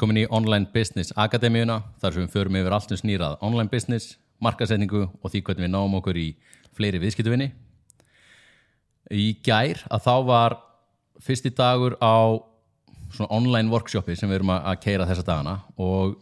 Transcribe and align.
Velkomin 0.00 0.22
í 0.22 0.28
Online 0.32 0.64
Business 0.72 1.12
Akademíuna, 1.12 1.74
þar 2.00 2.14
sem 2.14 2.22
við 2.24 2.30
förum 2.32 2.54
yfir 2.56 2.72
allt 2.72 2.92
um 2.94 2.96
snýrað 2.96 3.34
online 3.44 3.68
business, 3.68 4.14
markasetningu 4.40 5.02
og 5.04 5.26
því 5.28 5.42
hvernig 5.44 5.66
við 5.66 5.70
náum 5.74 5.96
okkur 5.98 6.16
í 6.16 6.24
fleiri 6.72 7.02
viðskiptuvinni. 7.02 7.50
Í 9.12 9.26
gær 9.44 9.82
að 9.92 10.06
þá 10.06 10.14
var 10.30 10.56
fyrsti 11.20 11.52
dagur 11.52 11.98
á 12.00 12.32
svona 13.12 13.28
online 13.28 13.68
workshopi 13.68 14.16
sem 14.16 14.32
við 14.32 14.38
erum 14.38 14.54
að 14.54 14.80
keira 14.86 15.10
þessa 15.12 15.26
dagana 15.28 15.54
og 15.76 16.16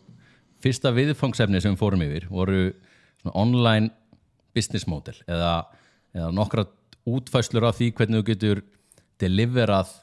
fyrsta 0.58 0.90
viðfangsefni 0.98 1.62
sem 1.62 1.78
við 1.78 1.84
fórum 1.84 2.02
yfir 2.08 2.26
voru 2.34 2.66
svona 3.22 3.38
online 3.46 3.94
business 4.58 4.90
model 4.90 5.14
eða, 5.30 5.54
eða 6.18 6.34
nokkra 6.34 6.66
útfæslur 7.06 7.70
af 7.70 7.78
því 7.78 7.94
hvernig 7.94 8.24
þú 8.24 8.28
getur 8.34 8.66
deliverað 9.22 9.94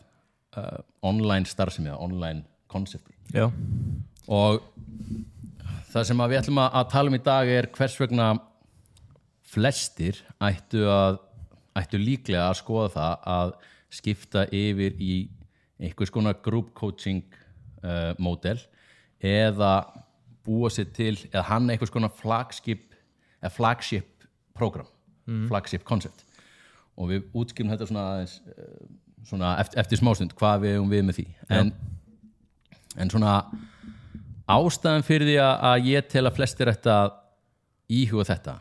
uh, 0.56 0.80
online 1.04 1.44
starfsemi 1.44 1.92
eða 1.92 2.04
online 2.08 2.46
konsepti 2.76 3.16
og 4.28 4.62
það 5.92 6.10
sem 6.10 6.26
við 6.26 6.42
ætlum 6.42 6.62
að 6.64 6.78
að 6.82 6.92
tala 6.94 7.12
um 7.12 7.18
í 7.18 7.24
dag 7.26 7.54
er 7.56 7.70
hvers 7.76 7.98
vegna 8.02 8.30
flestir 9.56 10.20
ættu 10.44 10.86
að 10.92 11.22
ættu 11.76 12.00
líklega 12.00 12.50
að 12.50 12.60
skoða 12.62 12.92
það 12.96 13.28
að 13.36 13.54
skipta 13.96 14.46
yfir 14.56 14.96
í 15.00 15.14
einhvers 15.80 16.12
konar 16.12 16.38
group 16.44 16.72
coaching 16.78 17.24
uh, 17.84 18.16
model 18.20 18.58
eða 19.20 19.74
búa 20.46 20.70
sér 20.72 20.92
til 20.96 21.16
eða 21.32 21.48
hann 21.50 21.72
einhvers 21.72 21.92
konar 21.94 22.14
flagship 22.16 22.94
eða 23.42 23.54
flagship 23.56 24.28
program 24.56 24.88
flagship 25.50 25.84
concept. 25.84 26.24
Og 26.96 27.10
við 27.10 27.26
útskipum 27.36 27.72
þetta 27.74 27.88
svona, 27.90 28.06
uh, 28.24 29.24
svona 29.26 29.56
eftir, 29.62 29.80
eftir 29.82 30.00
smástund 30.00 30.36
hvað 30.38 30.66
við 30.66 30.76
erum 30.78 30.92
við 30.92 31.06
með 31.08 31.20
því. 31.20 31.26
En, 31.58 31.72
en 32.98 33.10
svona 33.12 33.36
ástæðan 34.50 35.04
fyrir 35.08 35.28
því 35.32 35.38
að- 35.42 35.86
ég 35.90 36.08
tel 36.12 36.26
að 36.30 36.36
flestir 36.38 36.70
að 36.92 37.14
íhuga 37.90 38.26
þetta 38.32 38.56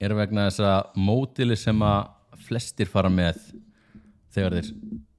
er 0.00 0.14
vegna 0.16 0.46
þess 0.48 0.60
að 0.64 0.94
mótili 0.96 1.56
sem 1.56 1.78
að 1.84 2.08
flestir 2.46 2.88
fara 2.88 3.08
með 3.12 3.36
þegar 4.32 4.56
þeir 4.58 4.70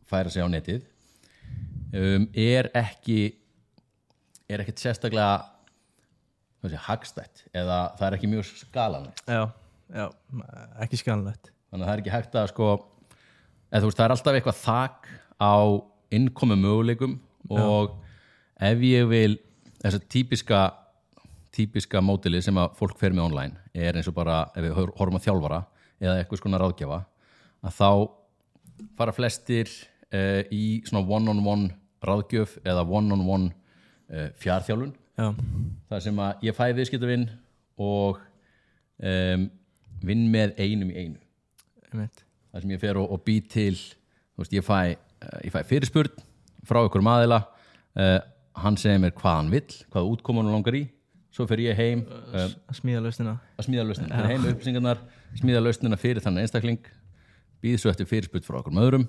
færa 0.09 0.29
sig 0.33 0.43
á 0.43 0.47
netið 0.49 0.81
um, 1.93 2.27
er 2.33 2.69
ekki 2.73 3.19
er 4.49 4.63
ekkert 4.63 4.81
sérstaklega 4.81 5.45
sé, 6.67 6.77
hagstætt 6.87 7.43
eða 7.55 7.77
það 7.97 8.07
er 8.07 8.15
ekki 8.17 8.29
mjög 8.31 8.49
skalanlegt. 8.59 9.21
Já, 9.27 9.43
já, 9.95 10.07
ekki 10.83 10.99
skanlegt 11.01 11.51
þannig 11.71 11.85
að 11.85 11.87
það 11.87 11.93
er 11.95 12.01
ekki 12.03 12.13
hægt 12.15 12.35
að 12.41 12.49
sko 12.51 12.67
eða 13.71 13.81
þú 13.81 13.89
veist 13.89 13.97
það 14.01 14.05
er 14.07 14.15
alltaf 14.15 14.37
eitthvað 14.39 14.61
þak 14.61 15.11
á 15.41 15.55
innkomi 16.11 16.57
möguleikum 16.59 17.15
og 17.49 17.95
ef 18.61 18.83
ég 18.85 19.07
vil 19.09 19.35
þessa 19.81 19.99
típiska 20.11 20.61
típiska 21.51 21.99
mótili 22.03 22.39
sem 22.43 22.55
að 22.61 22.75
fólk 22.79 22.95
fer 22.99 23.11
með 23.11 23.25
online 23.27 23.59
er 23.75 23.97
eins 23.99 24.07
og 24.07 24.15
bara 24.15 24.45
ef 24.55 24.63
við 24.63 24.75
hor- 24.77 24.93
horfum 24.95 25.17
að 25.19 25.25
þjálfara 25.25 25.57
eða 26.01 26.13
eitthvað 26.21 26.39
skona 26.39 26.59
ráðgjafa 26.61 26.99
að 27.67 27.75
þá 27.75 27.89
fara 28.97 29.13
flestir 29.13 29.67
uh, 29.67 30.41
í 30.47 30.81
svona 30.87 31.03
one-on-one 31.17 31.73
ráðgjöf 32.07 32.55
eða 32.63 32.85
one-on-one 32.87 33.51
uh, 33.51 34.29
fjárþjálfun 34.41 34.93
Já, 35.19 35.27
þar 35.91 36.01
sem 36.07 36.19
að 36.23 36.45
ég 36.47 36.55
fæ 36.57 36.63
viðskiptavinn 36.77 37.25
og 37.83 38.21
um, 39.03 39.43
vinn 40.07 40.23
með 40.33 40.55
einum 40.57 40.89
í 40.89 40.95
einu. 41.03 41.19
Þar 41.91 42.63
sem 42.63 42.71
ég 42.73 42.81
fer 42.81 42.97
og, 42.97 43.11
og 43.11 43.21
bý 43.27 43.35
til 43.51 43.75
þú 43.75 44.41
veist, 44.45 44.55
ég 44.55 44.65
fæ, 44.65 44.79
uh, 44.95 45.35
ég 45.45 45.53
fæ 45.53 45.59
fyrirspurn 45.67 46.15
frá 46.65 46.79
ykkur 46.87 47.03
maðila 47.05 47.41
uh, 47.43 48.17
hann 48.59 48.77
segir 48.79 48.99
mér 49.01 49.13
hvað 49.15 49.37
hann 49.37 49.51
vill 49.53 49.77
hvað 49.93 50.09
útkoman 50.15 50.47
hann 50.47 50.57
langar 50.57 50.77
í. 50.77 50.85
Svo 51.31 51.45
fer 51.47 51.61
ég 51.63 51.77
heim 51.77 52.01
að 52.35 52.57
smíða 52.75 53.05
lausnina. 53.05 53.37
Að 53.55 53.67
smíða 53.69 53.85
lausnina, 53.87 54.23
heim 54.27 54.41
með 54.43 54.55
upplýsingarnar 54.57 55.03
smíða 55.39 55.61
lausnina 55.63 55.99
fyrir 55.99 56.23
þannig 56.23 56.47
einstakling 56.47 56.81
býð 57.63 57.77
svo 57.79 57.91
eftir 57.93 58.09
fyrirspurn 58.09 58.43
frá 58.43 58.59
okkur 58.59 58.81
öðrum. 58.81 59.07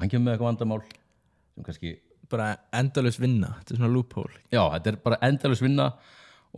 Hann 0.00 0.10
kemur 0.10 0.26
með 0.26 0.34
eitthvað 0.34 0.48
vandamál 0.48 0.80
sem 1.52 1.66
kannski 1.66 1.94
bara 2.32 2.48
endalaus 2.74 3.18
vinna, 3.20 3.52
þetta 3.60 3.74
er 3.74 3.80
svona 3.80 3.92
loophole. 3.92 4.40
Já, 4.50 4.62
þetta 4.74 4.92
er 4.92 4.98
bara 5.04 5.18
endalus 5.28 5.62
vinna 5.62 5.88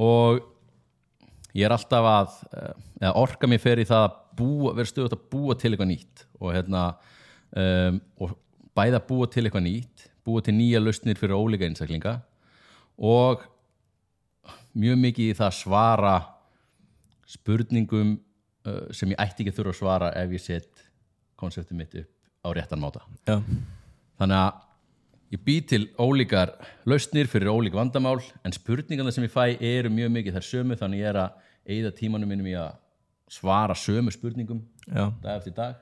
og 0.00 0.40
ég 1.54 1.66
er 1.66 1.74
alltaf 1.74 2.08
að 2.10 2.38
eh, 2.54 2.72
eða 3.02 3.14
orka 3.20 3.50
mér 3.50 3.62
fer 3.62 3.82
í 3.82 3.88
það 3.88 4.06
að 4.06 4.16
búa, 4.38 4.72
vera 4.78 4.90
stöðut 4.90 5.16
að 5.18 5.26
búa 5.34 5.58
til 5.58 5.72
eitthvað 5.72 5.90
nýtt 5.90 6.24
og 6.40 6.54
hérna 6.54 6.84
um, 7.58 8.00
og 8.22 8.34
bæða 8.74 9.02
búa 9.06 9.28
til 9.30 9.44
eitthvað 9.44 9.66
nýtt 9.66 10.08
búa 10.24 10.42
til 10.44 10.56
nýja 10.56 10.80
lausnir 10.80 11.18
fyrir 11.20 11.36
ólíka 11.36 11.66
einstaklinga 11.68 12.18
og 12.98 13.44
mjög 14.74 15.00
mikið 15.02 15.30
í 15.30 15.36
það 15.38 15.50
að 15.50 15.58
svara 15.58 16.14
spurningum 17.28 18.14
uh, 18.66 18.84
sem 18.94 19.12
ég 19.12 19.20
ætti 19.20 19.44
ekki 19.44 19.54
að 19.54 19.58
þurfa 19.60 19.74
að 19.74 19.80
svara 19.80 20.12
ef 20.20 20.34
ég 20.34 20.44
set 20.44 20.84
konseptið 21.40 21.78
mitt 21.78 21.96
upp 22.02 22.10
á 22.44 22.48
réttan 22.56 22.82
máta. 22.82 23.02
Já, 23.28 23.40
þannig 24.20 24.40
að 24.40 24.62
ég 25.34 25.42
bý 25.44 25.56
til 25.66 25.82
ólíkar 25.98 26.54
lausnir 26.88 27.28
fyrir 27.30 27.50
ólík 27.50 27.76
vandamál 27.76 28.20
en 28.44 28.54
spurningarna 28.54 29.12
sem 29.14 29.26
ég 29.26 29.32
fæ 29.32 29.56
eru 29.58 29.92
mjög 29.92 30.12
mikið 30.18 30.38
þær 30.38 30.48
sömu 30.50 30.78
þannig 30.80 31.02
ég 31.02 31.10
er 31.10 31.20
að 31.24 31.50
eigða 31.64 31.94
tímanum 31.96 32.30
minnum 32.30 32.50
í 32.50 32.56
að 32.60 32.74
svara 33.32 33.74
sömu 33.78 34.12
spurningum 34.12 34.60
já, 34.86 35.08
dag 35.22 35.38
eftir 35.38 35.56
dag. 35.56 35.80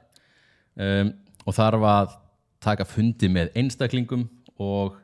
Um, 0.79 1.13
og 1.45 1.57
þarf 1.57 1.89
að 1.91 2.15
taka 2.62 2.87
fundi 2.89 3.28
með 3.33 3.53
einstaklingum 3.59 4.27
og 4.62 4.99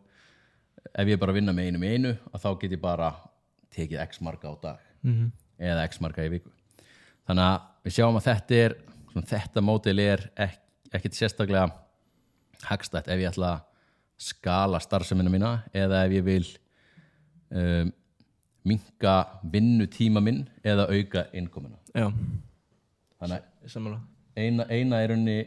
ef 0.94 1.10
ég 1.10 1.20
bara 1.20 1.34
vinna 1.36 1.54
með 1.54 1.70
einu 1.70 1.82
með 1.82 1.96
einu 1.96 2.14
að 2.32 2.44
þá 2.44 2.50
get 2.60 2.76
ég 2.76 2.82
bara 2.82 3.10
tekið 3.74 4.02
x 4.04 4.22
marga 4.24 4.50
á 4.50 4.54
dag 4.62 4.78
-hmm. 5.02 5.30
eða 5.58 5.84
x 5.88 6.00
marga 6.00 6.24
í 6.24 6.32
viku. 6.32 6.50
Þannig 7.26 7.44
að 7.44 7.60
við 7.84 7.96
sjáum 7.96 8.16
að 8.16 8.28
þetta 8.28 8.54
er 8.54 8.76
svona, 9.12 9.26
þetta 9.26 9.60
mótil 9.60 9.98
er 9.98 10.30
ek, 10.36 10.58
ekkit 10.92 11.14
sérstaklega 11.14 11.68
hagstætt 12.68 13.08
ef 13.08 13.20
ég 13.20 13.30
ætla 13.30 13.52
að 13.52 13.64
skala 14.18 14.80
starfsemina 14.80 15.30
mína 15.30 15.62
eða 15.72 16.04
ef 16.06 16.12
ég 16.12 16.24
vil 16.24 16.46
um, 17.50 17.92
minka 18.64 19.14
vinnutíma 19.42 20.20
minn 20.20 20.48
eða 20.64 20.88
auka 20.90 21.28
innkomuna. 21.32 21.78
Já, 21.94 22.10
þannig 23.20 23.38
að 23.38 24.00
eina, 24.36 24.66
eina 24.68 25.02
er 25.02 25.14
unni 25.14 25.38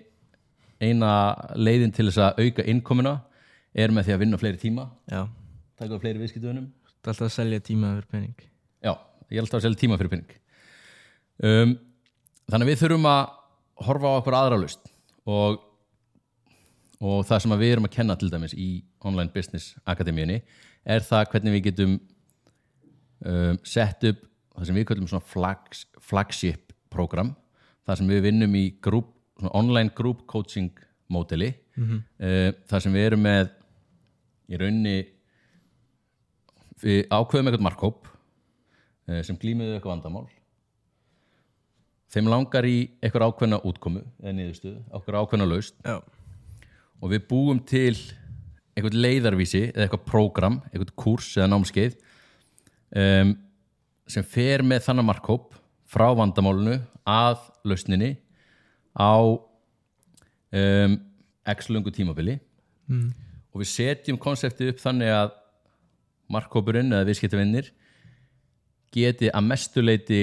eina 0.82 1.12
leiðin 1.56 1.94
til 1.96 2.08
þess 2.10 2.22
að 2.26 2.44
auka 2.46 2.66
innkomuna 2.68 3.16
er 3.72 3.94
með 3.94 4.10
því 4.10 4.16
að 4.16 4.22
vinna 4.26 4.40
fleiri 4.42 4.60
tíma. 4.62 4.90
Já, 5.12 5.26
taka 5.80 6.00
fleiri 6.02 6.22
viðskiptunum 6.22 6.68
er 6.68 7.12
alltaf 7.14 7.28
að 7.30 7.36
selja 7.38 7.64
tíma 7.66 7.96
fyrir 7.96 8.12
pening. 8.12 8.46
Já, 8.82 8.94
ég 9.32 9.42
alltaf 9.42 9.62
að 9.62 9.68
selja 9.68 9.82
tíma 9.82 9.98
fyrir 10.02 10.14
penning 10.14 10.42
um, 11.42 11.76
þannig 12.50 12.66
að 12.66 12.72
við 12.72 12.82
þurfum 12.84 13.10
að 13.12 13.22
horfa 13.88 14.14
á 14.14 14.18
okkur 14.20 14.38
aðra 14.38 14.60
lust 14.62 14.92
og, 15.30 15.62
og 17.02 17.24
það 17.30 17.44
sem 17.44 17.56
við 17.62 17.76
erum 17.76 17.88
að 17.90 17.96
kenna 17.96 18.18
til 18.20 18.32
dæmis 18.34 18.56
í 18.58 18.72
Online 19.08 19.34
Business 19.34 19.76
Akademíunni 19.90 20.42
er 20.86 21.06
það 21.06 21.30
hvernig 21.34 21.58
við 21.58 21.66
getum 21.70 21.96
um, 23.26 23.58
sett 23.64 24.06
upp 24.10 24.28
það 24.52 24.68
sem 24.68 24.78
við 24.78 24.88
kallum 24.90 25.10
svona 25.10 25.26
flags, 25.26 25.86
flagship 26.02 26.76
program 26.94 27.34
það 27.88 28.02
sem 28.02 28.14
við 28.14 28.26
vinnum 28.28 28.58
í 28.60 28.66
svona 28.84 29.10
online 29.50 29.90
group 29.96 30.26
coaching 30.28 30.72
módeli 31.12 31.54
mm 31.76 32.04
það 32.70 32.84
sem 32.84 32.94
við 32.94 33.06
erum 33.10 33.22
með 33.26 33.50
í 34.52 34.60
raunni 34.60 34.96
við 36.82 37.04
ákveðum 37.14 37.50
eitthvað 37.50 37.66
markhóp 37.66 38.08
uh, 38.08 39.20
sem 39.26 39.38
glýmiðu 39.40 39.76
eitthvað 39.78 39.96
vandamál. 39.96 40.26
Þeim 42.12 42.32
langar 42.32 42.68
í 42.68 42.78
eitthvað 43.00 43.30
ákveðna 43.30 43.62
útkomu 43.68 44.02
eða 44.20 44.34
niðurstöðu, 44.36 44.82
eitthvað 44.92 45.20
ákveðna 45.22 45.48
laust 45.48 45.78
Já, 45.86 46.02
og 47.00 47.14
við 47.14 47.24
búum 47.30 47.62
til 47.64 47.96
eitthvað 48.76 48.98
leiðarvísi 48.98 49.64
eða 49.70 49.86
eitthvað 49.86 50.08
prógram, 50.10 50.60
eitthvað 50.72 50.92
kurs 51.00 51.30
eða 51.38 51.52
námskeið 51.54 51.96
um, 53.00 53.34
sem 54.12 54.28
fer 54.28 54.66
með 54.68 54.84
þannig 54.90 55.08
markhóp 55.08 55.56
frá 55.92 56.10
vandamálunu 56.18 56.82
að 57.08 57.48
lausninni 57.68 58.14
á 58.98 59.16
um, 59.22 60.98
x 61.56 61.70
lungu 61.70 61.92
tímabili. 61.94 62.40
Mm. 62.92 63.12
og 63.54 63.62
við 63.62 63.70
setjum 63.72 64.18
konseptið 64.20 64.74
upp 64.74 64.82
þannig 64.82 65.12
að 65.16 65.30
markhópurinn 66.32 66.92
eða 66.92 67.08
viðskiptavinnir 67.08 67.70
geti 68.92 69.30
að 69.32 69.48
mestuleiti 69.48 70.22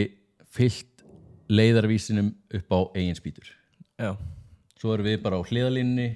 fyllt 0.53 1.05
leiðarvísinum 1.49 2.29
upp 2.59 2.73
á 2.73 2.79
eigin 2.97 3.17
spýtur. 3.17 3.49
Já, 4.01 4.13
svo 4.81 4.93
erum 4.95 5.09
við 5.09 5.23
bara 5.25 5.41
á 5.41 5.49
hliðalínni 5.49 6.09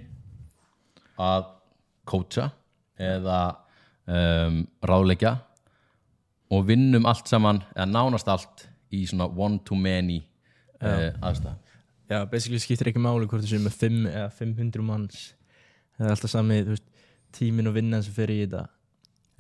að 1.21 1.49
kótsa 2.09 2.51
eða 3.01 3.41
um, 4.05 4.63
ráðleggja 4.85 5.37
og 6.53 6.69
vinnum 6.69 7.09
allt 7.09 7.33
saman 7.33 7.63
eða 7.73 7.89
nánast 7.93 8.29
allt 8.29 8.67
í 8.93 9.07
svona 9.09 9.29
one 9.29 9.63
to 9.65 9.77
many 9.79 10.21
uh, 10.81 11.13
aðstæð 11.25 11.62
já, 12.13 12.19
basically 12.31 12.61
skiptir 12.63 12.91
ekki 12.93 13.03
máli 13.03 13.29
hvort 13.29 13.45
þú 13.45 13.51
séu 13.51 13.63
með 13.63 13.79
5 13.81 14.11
eða 14.13 14.29
500 14.39 14.87
manns. 14.87 15.23
Það 15.97 16.07
er 16.07 16.15
alltaf 16.15 16.33
sami, 16.33 16.59
þú 16.67 16.75
veist 16.77 16.89
tímin 17.37 17.71
og 17.71 17.77
vinnan 17.77 18.05
sem 18.05 18.15
fer 18.17 18.33
í 18.33 18.43
þetta. 18.43 18.67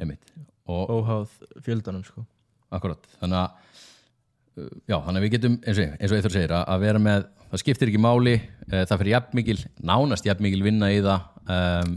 Einmitt. 0.00 0.32
Og 0.72 0.92
óháð 0.96 1.36
fjöldanum 1.64 2.04
sko. 2.06 2.24
Akkurat. 2.72 3.06
Þannig 3.20 3.40
að 3.40 3.48
uh, 3.52 4.70
já, 4.88 4.96
þannig 4.96 5.18
að 5.18 5.26
við 5.26 5.34
getum 5.36 5.58
eins 5.60 5.82
og, 5.82 5.96
eins 5.98 6.12
og 6.12 6.18
Eithor 6.18 6.36
segir 6.36 6.56
að, 6.58 6.84
vera 6.86 7.02
með, 7.02 7.26
það 7.50 7.64
skiptir 7.64 7.92
ekki 7.92 8.02
máli 8.02 8.36
uh, 8.38 8.78
það 8.80 8.96
fyrir 8.96 9.14
jafnmikil, 9.16 9.58
nánast 9.92 10.28
jafnmikil 10.28 10.62
vinna 10.64 10.92
í 10.92 11.02
það 11.04 11.28
um, 11.56 11.96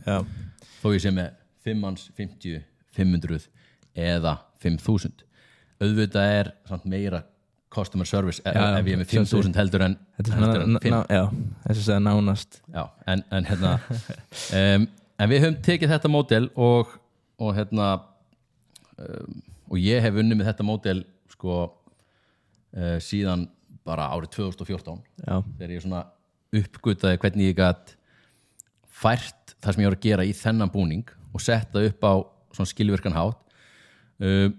þó 0.81 0.89
ég 0.95 1.05
sé 1.05 1.13
með 1.15 1.37
5 1.65 1.81
manns, 1.81 2.09
50, 2.17 2.65
500 2.97 3.47
eða 4.05 4.35
5000 4.61 5.23
auðvitað 5.81 6.33
er 6.39 6.51
samt 6.67 6.85
meira 6.89 7.21
customer 7.75 8.07
service 8.09 8.41
ef, 8.41 8.55
Já, 8.55 8.61
já, 8.61 8.79
ef 8.79 8.89
ég 8.89 8.95
er 8.97 9.01
með 9.01 9.13
sjálfsögðu. 9.13 9.49
5000 9.51 9.59
heldur 9.61 9.85
en, 9.85 9.95
heldur 10.17 10.35
en 10.35 10.45
ná, 10.75 10.79
5 10.85 10.93
ná, 10.93 10.99
já, 11.11 11.23
þess 11.65 11.79
að 11.81 11.87
segja 11.87 12.03
nánast. 12.05 12.59
Já, 12.73 12.83
en, 13.13 13.23
en 13.37 13.49
hérna 13.49 13.73
um, 14.59 14.87
en 15.19 15.31
við 15.31 15.43
höfum 15.45 15.57
tekið 15.69 15.93
þetta 15.95 16.11
mótel 16.13 16.47
og, 16.55 16.95
og 17.41 17.51
hérna 17.57 17.89
um, 18.99 19.41
og 19.71 19.81
ég 19.81 20.03
hef 20.05 20.21
unnið 20.21 20.39
með 20.41 20.51
þetta 20.51 20.67
mótel 20.67 21.03
sko 21.35 21.59
uh, 21.65 22.97
síðan 23.03 23.47
bara 23.85 24.09
árið 24.15 24.31
2014 24.39 25.01
Já, 25.25 25.35
þegar 25.57 25.75
ég 25.75 25.83
svona 25.83 26.05
uppgutaði 26.55 27.19
hvernig 27.21 27.51
ég 27.51 27.59
gætt 27.59 27.95
fært 28.95 29.55
það 29.59 29.75
sem 29.75 29.83
ég 29.83 29.89
var 29.89 29.97
að 29.97 30.05
gera 30.05 30.25
í 30.25 30.33
þennan 30.37 30.71
búning 30.71 31.09
og 31.35 31.43
setta 31.43 31.81
upp 31.83 32.05
á 32.07 32.13
svona 32.55 32.69
skilvirkan 32.71 33.15
hátt. 33.15 33.41
Um, 34.23 34.53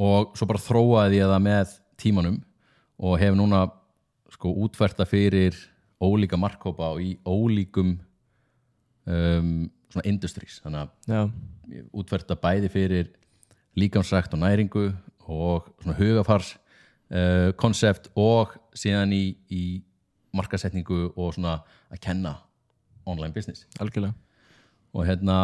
og 0.00 0.32
svo 0.38 0.48
bara 0.50 0.62
þróaði 0.62 1.20
ég 1.20 1.28
það 1.30 1.42
með 1.44 1.74
tímanum 2.04 2.40
og 3.00 3.16
hef 3.20 3.34
núna 3.36 3.64
sko 4.34 4.52
útferta 4.64 5.06
fyrir 5.08 5.56
ólíka 6.02 6.38
markkópa 6.40 6.92
og 6.94 7.02
í 7.02 7.14
ólíkum 7.24 7.96
um, 9.06 9.70
svona 9.90 10.06
industries. 10.10 10.60
Þannig 10.64 10.84
að 10.84 11.14
já, 11.14 11.20
ég 11.78 11.88
útferta 11.94 12.36
bæði 12.38 12.70
fyrir 12.72 13.10
líkamsrækt 13.78 14.34
og 14.36 14.42
næringu 14.42 14.86
og 15.24 15.70
svona 15.82 15.96
hugafars 15.98 16.54
uh, 17.10 17.50
konsept 17.60 18.10
og 18.16 18.54
síðan 18.76 19.14
í, 19.14 19.24
í 19.50 19.64
markasetningu 20.34 21.12
og 21.14 21.34
svona 21.36 21.60
að 21.90 22.02
kenna 22.02 22.36
online 23.06 23.34
business. 23.34 23.68
Algjörlega. 23.80 24.14
Og 24.94 25.06
hérna 25.06 25.38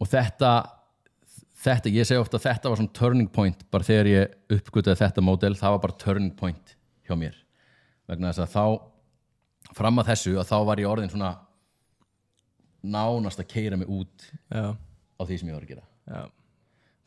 og 0.00 0.08
þetta 0.08 0.54
þetta, 1.64 1.92
ég 1.92 2.08
segi 2.08 2.20
ofta 2.20 2.38
að 2.38 2.46
þetta 2.48 2.70
var 2.70 2.80
svona 2.80 2.96
turning 2.98 3.30
point 3.32 3.64
bara 3.72 3.86
þegar 3.86 4.10
ég 4.10 4.58
uppgötaði 4.58 5.00
þetta 5.00 5.24
módel 5.24 5.54
það 5.58 5.76
var 5.76 5.82
bara 5.86 5.98
turning 6.02 6.34
point 6.36 6.74
hjá 7.06 7.16
mér. 7.18 7.36
Vegna 8.10 8.32
þess 8.32 8.44
að 8.44 8.54
þá 8.54 9.74
fram 9.78 10.00
að 10.00 10.10
þessu 10.12 10.34
að 10.40 10.50
þá 10.50 10.56
var 10.68 10.82
ég 10.82 10.90
orðin 10.90 11.12
svona 11.12 11.32
nánast 12.84 13.40
að 13.40 13.50
keira 13.54 13.78
mig 13.80 13.88
út 13.88 14.26
Já, 14.52 14.74
á 14.76 15.22
því 15.24 15.38
sem 15.40 15.50
ég 15.50 15.56
var 15.56 15.64
að 15.64 15.72
gera. 15.72 15.86
Já, 16.04 16.22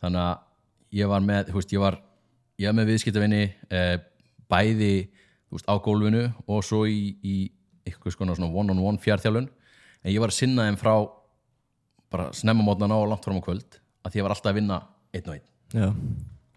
þannig 0.02 0.24
að 0.24 0.98
ég 0.98 1.12
var 1.12 1.26
með 1.26 1.52
veist, 1.54 1.74
ég 1.76 1.84
var, 1.84 2.00
ég 2.58 2.70
var 2.70 2.78
með 2.80 2.92
viðskiptavinni 2.94 3.44
eh, 3.70 3.96
bæði 4.50 4.96
veist, 5.54 5.70
á 5.70 5.76
gólfinu 5.84 6.26
og 6.48 6.66
svo 6.66 6.86
í, 6.90 7.14
í 7.22 7.36
eitthvað 7.88 8.18
svona, 8.18 8.38
svona 8.38 8.52
one-on-one 8.52 9.02
fjárþjálun 9.04 9.50
en 10.04 10.14
ég 10.14 10.22
var 10.24 10.34
að 10.34 10.40
sinna 10.40 10.68
þeim 10.68 10.80
frá 10.82 10.94
bara 12.12 12.32
snemma 12.36 12.66
mótnana 12.66 12.98
og 13.00 13.12
langt 13.12 13.26
fram 13.28 13.40
á 13.40 13.46
kvöld 13.46 13.80
að 14.08 14.18
ég 14.20 14.26
var 14.26 14.34
alltaf 14.34 14.52
að 14.52 14.60
vinna 14.62 14.82
einn 15.14 15.28
og 15.30 15.36
einn. 15.36 15.48
Já, 15.76 15.90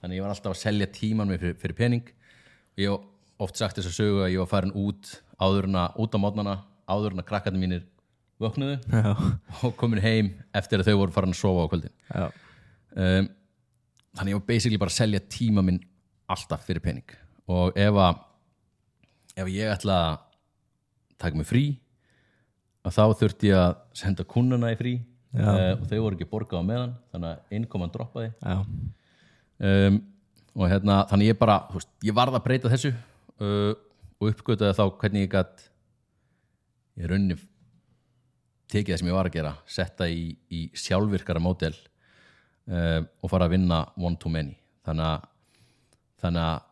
þannig 0.01 0.21
ég 0.21 0.25
var 0.25 0.35
alltaf 0.35 0.55
að 0.55 0.61
selja 0.63 0.91
tíman 0.95 1.31
mig 1.31 1.41
fyrir, 1.43 1.57
fyrir 1.61 1.79
pening. 1.79 2.13
Og 2.77 2.85
ég 2.85 3.09
oft 3.41 3.59
sagt 3.59 3.79
þess 3.79 3.91
að 3.91 3.97
sögu 3.97 4.23
að 4.25 4.35
ég 4.35 4.43
var 4.43 4.51
farin 4.51 4.77
út 4.79 5.15
áðurna, 5.41 5.89
út 6.01 6.15
á 6.15 6.19
mótnana 6.21 6.57
áðurna 6.91 7.25
krakkarnir 7.27 7.63
mínir 7.63 7.85
vöknuðu 8.41 8.79
já, 8.81 9.13
og 9.67 9.75
komin 9.81 10.01
heim 10.03 10.33
eftir 10.57 10.81
að 10.81 10.91
þau 10.91 11.03
voru 11.03 11.15
farin 11.15 11.35
að 11.35 11.41
sofa 11.41 11.67
á 11.67 11.71
kvöldin. 11.73 11.95
Um, 12.97 13.29
þannig 14.17 14.33
ég 14.33 14.41
var 14.41 14.49
basically 14.49 14.81
bara 14.81 14.93
að 14.93 15.01
selja 15.03 15.23
tíma 15.31 15.65
minn 15.65 15.81
alltaf 16.31 16.65
fyrir 16.67 16.85
pening. 16.85 17.17
Og 17.51 17.77
ef 17.79 18.01
að 18.01 18.25
ef 19.41 19.53
ég 19.53 19.73
ætla 19.73 20.01
að 20.07 20.19
taka 21.21 21.39
mig 21.39 21.49
frí 21.49 21.65
að 22.87 22.97
þá 22.97 23.05
þurfti 23.21 23.51
ég 23.51 23.61
að 23.61 23.79
senda 24.01 24.27
kunnuna 24.29 24.73
í 24.73 24.79
frí. 24.81 24.95
Uh, 25.37 25.75
og 25.77 25.85
þau 25.91 25.99
voru 26.05 26.17
ekki 26.17 26.31
borgað 26.31 26.65
á 26.65 26.69
meðan 26.71 26.97
þannig 27.13 27.31
að 27.31 27.59
innkoman 27.59 27.93
droppaði. 27.95 28.31
Um, 29.61 30.01
og 30.57 30.67
hérna 30.71 31.03
þannig 31.11 31.31
ég 31.31 31.39
bara, 31.39 31.61
veist, 31.71 31.91
ég 32.07 32.17
varð 32.17 32.39
að 32.39 32.47
breyta 32.47 32.73
þessu 32.73 32.91
uh, 32.95 33.75
og 34.21 34.33
uppgötaði 34.33 34.77
þá 34.79 34.85
hvernig 35.03 35.27
ég 35.27 35.35
gætt 35.35 35.67
ég 37.01 37.11
raunni 37.11 37.37
tekið 38.71 38.95
það 38.95 39.01
sem 39.03 39.11
ég 39.11 39.17
var 39.17 39.29
að 39.29 39.37
gera 39.37 39.53
setta 39.71 40.09
í, 40.11 40.25
í 40.51 40.63
sjálfvirkara 40.79 41.43
mótel 41.43 41.75
uh, 41.75 43.01
og 43.21 43.33
fara 43.33 43.49
að 43.49 43.57
vinna 43.57 43.85
one 43.99 44.19
to 44.21 44.33
many. 44.33 44.57
Þannig 44.87 45.07
að, 45.07 45.29
þannig 46.25 46.47
að 46.47 46.67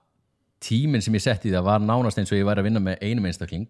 tíminn 0.64 1.04
sem 1.04 1.14
ég 1.14 1.22
setti 1.22 1.52
það 1.54 1.68
var 1.68 1.82
nánast 1.84 2.18
eins 2.18 2.32
og 2.32 2.40
ég 2.40 2.46
væri 2.48 2.62
að 2.62 2.68
vinna 2.70 2.82
með 2.82 3.04
einum 3.04 3.28
einstakling 3.30 3.68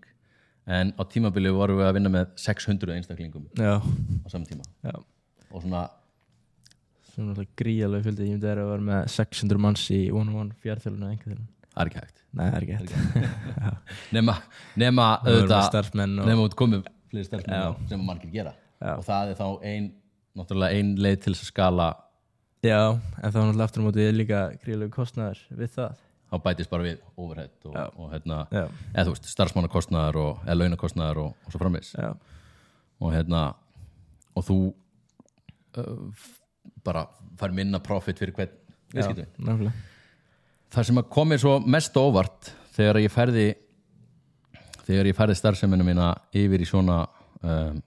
en 0.68 0.92
á 0.94 1.02
tímabilið 1.08 1.56
vorum 1.56 1.80
við 1.80 1.88
að 1.88 1.94
vinna 1.98 2.12
með 2.12 2.34
600 2.44 2.96
einstaklingum 2.98 3.46
já, 3.56 3.78
á 3.80 4.26
saman 4.28 4.48
tíma. 4.48 4.66
Já. 4.84 4.94
Og 5.48 5.64
svona, 5.64 5.86
Svona 7.08 7.32
alltaf 7.34 7.54
gríðalegu 7.58 8.04
fjöldi, 8.06 8.26
ég 8.28 8.36
myndi 8.36 8.46
að 8.46 8.60
vera 8.68 8.84
með 8.90 9.08
600 9.10 9.62
manns 9.64 9.86
í 9.90 10.04
one-on-one 10.12 10.54
fjárþjálfuna 10.62 11.08
einhvern 11.14 11.38
veginn 11.38 11.48
það 11.78 11.80
er 11.82 11.90
ekki 11.90 12.02
hægt. 12.02 12.22
Nei, 12.34 12.44
það 12.44 12.56
er 12.58 12.66
ekki 12.66 12.76
hægt. 12.78 12.94
Nema, 14.16 14.34
nema 14.78 15.08
auðvitað 15.24 15.90
nema 15.96 16.44
út 16.44 16.56
komið 16.58 16.86
fleiri 17.08 17.28
starfsmenn 17.28 17.88
sem 17.88 18.04
margir 18.04 18.32
gera. 18.32 18.52
Já. 18.78 18.92
og 18.94 19.06
það 19.06 19.32
er 19.32 19.38
þá 19.38 19.46
ein 19.66 19.88
náttúrulega 20.38 20.78
ein 20.78 20.92
leið 21.02 21.16
til 21.24 21.32
þess 21.34 21.46
að 21.46 21.52
skala 21.52 21.88
Já, 22.62 22.80
en 22.94 23.32
þá 23.32 23.38
náttúrulega 23.38 23.66
aftur 23.66 23.82
á 23.82 23.86
móti 23.86 24.06
líka 24.14 24.42
gríðalegu 24.62 24.94
kostnæður 24.94 25.40
við 25.58 25.72
það 25.74 26.04
þá 26.28 26.36
bætist 26.44 26.70
bara 26.72 26.84
við 26.84 26.98
overhead 27.16 27.68
og, 27.68 27.76
Já. 27.76 27.84
og 27.96 28.10
hérna, 28.12 28.40
eða 28.52 29.06
þú 29.08 29.14
veist, 29.14 29.28
starfsmannakostnaðar 29.32 30.18
og 30.20 30.42
eða 30.44 30.58
launakostnaðar 30.58 31.22
og, 31.22 31.30
og 31.44 31.54
svo 31.54 31.62
framvis 31.62 31.92
já, 31.96 32.10
og 32.98 33.14
hérna 33.14 33.44
og 34.36 34.46
þú 34.46 34.58
uh, 35.78 36.26
bara 36.84 37.06
fær 37.40 37.54
minna 37.56 37.80
profit 37.84 38.20
fyrir 38.20 38.36
hvern 38.36 38.56
viðskiptum 38.92 39.70
það 40.72 40.88
sem 40.90 41.00
að 41.00 41.10
komið 41.16 41.42
svo 41.44 41.56
mest 41.64 41.96
óvart 41.96 42.52
þegar 42.76 43.00
ég 43.02 43.12
færði 43.12 43.46
þegar 44.84 45.10
ég 45.10 45.16
færði 45.16 45.38
starfsemina 45.38 45.86
mína 45.86 46.12
yfir 46.36 46.64
í 46.64 46.68
svona 46.68 47.02
um, 47.40 47.80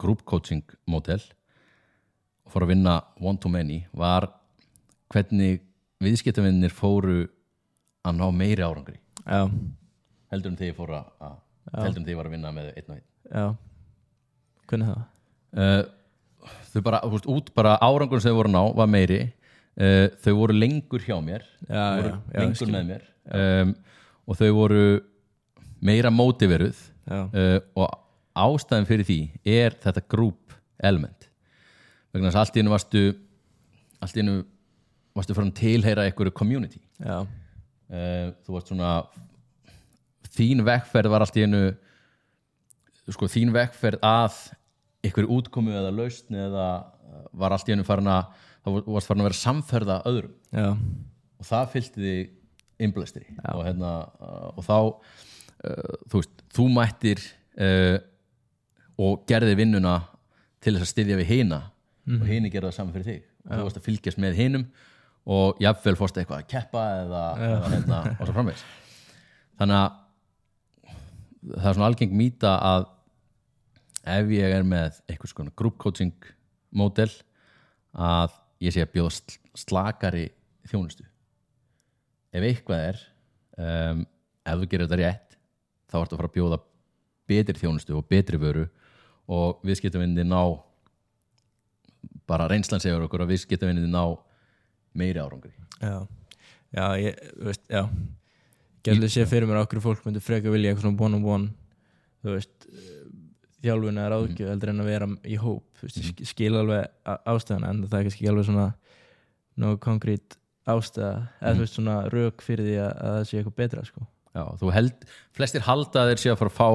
group 0.00 0.24
coaching 0.28 0.64
model 0.88 1.20
og 2.42 2.54
fór 2.54 2.66
að 2.66 2.74
vinna 2.74 2.96
one 3.20 3.40
to 3.40 3.52
many 3.52 3.82
var 3.92 4.30
hvernig 5.12 5.60
viðskiptavinnir 6.02 6.72
fóru 6.74 7.26
að 8.02 8.18
ná 8.18 8.26
meiri 8.34 8.66
árangri. 8.66 8.98
Já, 9.22 9.46
heldur 10.32 10.52
en 10.52 10.58
þegar 10.58 10.72
ég 10.72 10.78
fór 10.78 10.94
að 10.98 11.08
heldur 11.72 12.00
en 12.00 12.04
þegar 12.04 12.14
ég 12.14 12.20
var 12.20 12.30
að 12.30 12.36
vinna 12.36 12.52
með 12.54 12.70
einn 12.72 12.88
og 12.88 12.96
einn? 12.96 13.08
Já. 13.32 13.46
Hvernig 14.70 14.92
það? 14.92 15.02
uh, 15.56 15.82
þau 16.72 16.82
bara, 16.86 17.00
þú 17.04 17.14
veist, 17.16 17.30
út 17.36 17.50
bara 17.56 17.78
árangur 17.84 18.22
sem 18.22 18.32
þau 18.32 18.40
voru 18.40 18.52
að 18.52 18.56
ná 18.56 18.76
var 18.80 18.90
meiri. 18.90 19.22
Uh, 19.72 20.06
þau 20.24 20.32
voru 20.40 20.56
lengur 20.56 21.04
hjá 21.04 21.16
mér. 21.24 21.44
Já, 21.66 21.82
voru 21.98 22.12
já, 22.12 22.38
lengur 22.42 22.72
með 22.74 22.88
mér. 22.90 23.08
Um, 23.40 23.74
og 24.26 24.38
þau 24.40 24.48
voru 24.58 24.86
meira 25.82 26.12
mótiveruð. 26.14 26.80
Uh, 27.10 27.58
og 27.76 27.86
ástæðan 28.38 28.88
fyrir 28.88 29.06
því 29.08 29.20
er 29.48 29.76
þetta 29.82 30.04
group 30.12 30.54
element. 30.82 31.28
Vegna 32.12 32.30
þess 32.30 32.38
að 32.38 32.44
allt 32.44 32.56
í 32.56 32.62
einu 32.62 32.72
varstu 32.72 33.04
allt 34.02 34.18
í 34.18 34.22
einu 34.24 34.36
varstu 35.16 35.36
frá 35.36 35.44
að 35.44 35.54
tilheyra 35.58 36.06
einhverju 36.08 36.34
community. 36.36 36.80
Já, 37.02 37.22
þú 37.92 38.54
varst 38.54 38.70
svona 38.70 38.92
þín 40.32 40.64
vegferð 40.64 41.12
var 41.12 41.24
allt 41.24 41.36
í 41.36 41.44
einu 41.44 41.62
sko 43.12 43.28
þín 43.28 43.52
vegferð 43.52 44.00
að 44.06 44.36
einhverju 45.02 45.38
útkomu 45.38 45.74
eða 45.74 45.90
lausn 45.94 46.38
eða 46.38 46.66
uh, 46.78 47.24
var 47.42 47.54
allt 47.54 47.68
í 47.68 47.74
einu 47.74 47.86
farin 47.86 48.10
að 48.12 48.30
þá 48.62 48.68
varst 48.94 49.10
farin 49.10 49.24
að 49.24 49.28
vera 49.28 49.40
samferða 49.40 49.98
öðrum. 50.08 50.36
Já, 50.54 50.68
og 51.42 51.48
það 51.48 51.72
fylgti 51.74 52.04
þig 52.04 52.30
innblæstri 52.82 53.24
og, 53.34 53.64
hérna, 53.66 53.92
uh, 54.22 54.46
og 54.54 54.66
þá 54.66 54.76
uh, 54.78 55.98
þú 56.12 56.22
veist, 56.22 56.46
þú 56.54 56.68
mættir 56.76 57.26
uh, 57.58 57.98
og 59.02 59.26
gerði 59.28 59.58
vinnuna 59.58 59.98
til 60.62 60.76
þess 60.76 60.86
að 60.86 60.92
styðja 60.94 61.18
við 61.18 61.34
hina. 61.34 61.60
Og 62.18 62.26
hini 62.26 62.50
gerði 62.50 62.70
það 62.70 62.78
saman 62.78 62.94
fyrir 62.94 63.08
þig. 63.08 63.26
Og 63.42 63.52
þú 63.52 63.66
varst 63.66 63.78
að 63.78 63.86
fylgjast 63.88 64.22
með 64.22 64.38
hinum 64.38 64.64
og 65.26 65.60
jafnvel 65.62 65.96
fórst 65.98 66.18
eitthvað 66.18 66.42
að 66.42 66.48
keppa 66.50 66.84
eða, 67.02 67.24
eða 67.38 67.72
hérna, 67.74 67.98
og 68.16 68.24
svo 68.26 68.34
framvegs 68.34 68.64
þannig 69.60 69.78
að 69.78 70.00
það 71.42 71.68
er 71.68 71.76
svona 71.76 71.90
algeng 71.90 72.16
mýta 72.18 72.54
að 72.66 72.88
ef 74.16 74.32
ég 74.34 74.56
er 74.56 74.66
með 74.66 74.98
eitthvað 75.06 75.32
svona 75.34 75.54
group 75.58 75.78
coaching 75.82 76.26
módel 76.74 77.10
að 77.92 78.34
ég 78.62 78.74
sé 78.74 78.82
að 78.82 78.92
bjóða 78.94 79.14
sl- 79.16 79.38
slakari 79.58 80.26
þjónustu. 80.70 81.04
Ef 82.32 82.46
eitthvað 82.46 82.84
er 82.88 83.00
um, 83.58 84.04
ef 84.46 84.60
þú 84.60 84.68
gerir 84.70 84.86
þetta 84.88 85.00
rétt 85.02 85.36
þá 85.92 85.96
ertu 86.00 86.14
að 86.16 86.20
fara 86.22 86.30
að 86.30 86.36
bjóða 86.38 86.60
betri 87.32 87.62
þjónustu 87.62 87.96
og 87.98 88.06
betri 88.10 88.40
vöru 88.40 88.66
og 89.32 89.62
viðskiptavinni 89.66 90.24
ná 90.26 90.40
bara 92.26 92.48
reynslan 92.50 92.82
segur 92.82 93.06
okkur 93.06 93.26
að 93.26 93.34
viðskiptavinni 93.34 93.90
ná 93.90 94.04
meiri 94.98 95.22
árangri. 95.22 95.52
Já, 95.82 95.96
já, 96.76 96.86
ég, 97.02 97.22
veist, 97.42 97.64
já. 97.70 97.84
Gæti 98.82 99.08
sé 99.14 99.26
fyrir 99.30 99.46
mér 99.46 99.60
okkur 99.62 99.80
fólk 99.84 100.06
myndi 100.06 100.20
freka 100.22 100.50
vilja 100.50 100.72
eitthvað 100.72 100.88
svona 100.88 101.06
one 101.06 101.18
on 101.20 101.26
one 101.36 101.50
þú 102.22 102.36
veist 102.36 102.68
þjálfun 103.62 103.98
eða 104.02 104.10
ráðgjöf 104.10 104.48
heldur 104.50 104.72
en 104.72 104.82
að 104.82 104.88
vera 104.90 105.08
í 105.22 105.36
hóp 105.38 105.82
veist, 105.82 106.00
ég 106.02 106.26
skil 106.26 106.54
alveg 106.58 106.88
á- 107.06 107.20
ástæðuna 107.30 107.70
en 107.70 107.82
það 107.86 107.98
er 108.00 108.06
kannski 108.08 108.30
alveg 108.30 108.48
svona 108.48 108.66
nógu 109.62 109.78
konkrét 109.84 110.36
ástæða 110.66 111.12
eða 111.42 111.52
þú 111.54 111.62
veist 111.62 111.78
svona 111.78 111.96
rök 112.10 112.42
fyrir 112.42 112.66
því 112.68 112.74
að, 112.82 112.90
að 112.92 113.14
það 113.18 113.28
sé 113.28 113.38
eitthvað 113.38 113.58
betra 113.62 113.84
sko. 113.86 114.06
Já, 114.32 114.42
þú 114.62 114.72
held, 114.72 115.06
flestir 115.36 115.64
halda 115.66 116.06
þeir 116.08 116.22
séu 116.22 116.32
að 116.34 116.40
fara 116.42 116.52
að 116.52 116.58
fá 116.58 116.68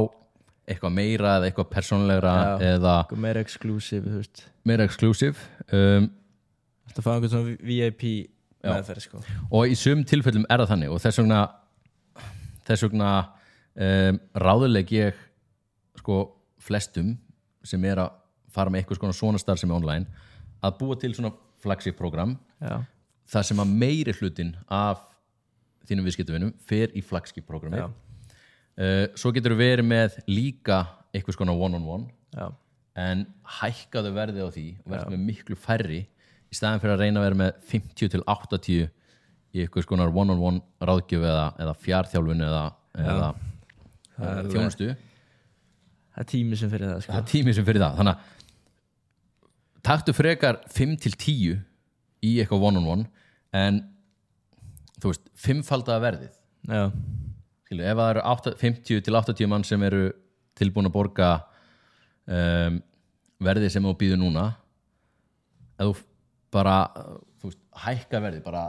eitthvað 0.67 0.93
meira 0.93 1.35
eða 1.39 1.49
eitthvað 1.49 1.69
persónlegra 1.73 2.33
Já. 2.37 2.55
eða 2.75 2.95
eitthvað 3.01 3.23
meira 3.23 3.43
veist. 3.43 4.43
meira 4.67 4.87
exclusive. 4.87 5.47
Um, 5.71 6.09
þetta 6.89 7.05
fá 7.05 7.11
einhvern 7.13 7.33
svona 7.33 7.55
VIP 7.69 8.03
Já. 8.07 8.71
meðferð 8.71 9.05
sko. 9.05 9.23
og 9.51 9.71
í 9.71 9.77
sum 9.77 10.03
tilfellum 10.07 10.47
er 10.49 10.63
það 10.63 10.71
þannig 10.73 10.93
og 10.93 11.01
þess 11.03 11.21
vegna 11.21 11.41
þess 12.67 12.87
vegna 12.87 13.11
um, 13.87 14.21
ráðuleg 14.43 14.93
ég 14.95 15.25
sko 16.01 16.21
flestum 16.67 17.15
sem 17.67 17.83
er 17.87 18.01
að 18.03 18.15
fara 18.53 18.71
með 18.73 18.83
eitthvað 18.83 19.15
svona 19.15 19.41
starf 19.41 19.61
sem 19.61 19.71
er 19.71 19.77
online 19.77 20.25
að 20.65 20.79
búa 20.79 20.97
til 20.97 21.11
svona 21.13 21.35
flagship 21.61 21.97
program. 21.99 22.35
Já, 22.61 22.81
þar 23.29 23.45
sem 23.45 23.59
að 23.61 23.73
meiri 23.83 24.13
hlutin 24.17 24.55
af 24.71 25.03
þínum 25.87 26.07
viðskiptavinum 26.07 26.53
fer 26.67 26.93
í 26.97 27.03
flagship 27.05 27.47
programmi 27.47 27.81
uh, 27.83 29.05
svo 29.17 29.31
getur 29.35 29.55
þú 29.55 29.59
verið 29.61 29.87
með 29.87 30.17
líka 30.29 30.83
eitthvað 31.15 31.39
svona 31.39 31.55
one 31.55 31.79
on 31.79 31.87
one 31.95 32.09
já, 32.35 32.47
en 32.99 33.25
hækkaðu 33.59 34.13
verðið 34.15 34.47
á 34.47 34.49
því 34.55 34.67
og 34.83 34.93
verður 34.93 35.15
með 35.15 35.25
miklu 35.31 35.59
færri 35.59 36.01
í 36.47 36.55
staðin 36.57 36.81
fyrir 36.83 36.95
að 36.95 37.01
reyna 37.03 37.19
að 37.21 37.25
vera 37.27 37.39
með 37.41 37.57
50 37.71 38.11
til 38.13 38.21
80 38.23 38.77
í 39.57 39.63
eitthvað 39.63 39.85
skonar 39.87 40.11
one-on-one 40.13 40.61
ráðgjöf 40.87 41.23
eða, 41.27 41.45
eða 41.63 41.73
fjárþjálfun 41.83 42.45
eða, 42.47 42.63
eða 43.03 43.29
Það 44.17 44.47
þjónustu. 44.53 44.87
það 46.15 46.23
er 46.23 46.27
tími 46.31 46.57
sem 46.57 46.69
fyrir 46.71 46.87
það 46.89 46.95
það 46.95 47.03
sko. 47.05 47.17
er 47.19 47.25
tími 47.31 47.53
sem 47.53 47.65
fyrir 47.67 47.83
það. 47.83 47.97
Þannig 47.99 48.15
að 48.15 49.83
taktu 49.87 50.15
frekar 50.17 50.57
5 50.73 50.95
til 51.03 51.13
10 51.13 51.59
í 52.25 52.31
eitthvað 52.41 52.65
one-on-one 52.71 53.05
en 53.55 53.77
þú 54.97 55.11
veist, 55.13 55.27
fimmfaldaða 55.37 56.01
verðið. 56.07 56.33
Já, 56.67 56.81
Skilu, 57.67 57.83
ef 57.85 57.99
það 57.99 58.09
eru 58.15 58.23
8, 58.33 58.55
50 58.63 59.03
til 59.05 59.19
80 59.21 59.51
mann 59.51 59.65
sem 59.67 59.83
eru 59.85 60.01
tilbúin 60.57 60.89
að 60.89 60.95
borga 60.97 61.29
um, 62.25 62.79
verðið 63.43 63.73
sem 63.75 63.85
þú 63.85 63.93
býður 64.01 64.21
núna 64.23 64.45
ef 65.77 65.91
þú 65.91 65.93
bara 66.53 66.75
veist, 67.43 67.59
hækka 67.83 68.21
verðið 68.23 68.43
bara 68.45 68.63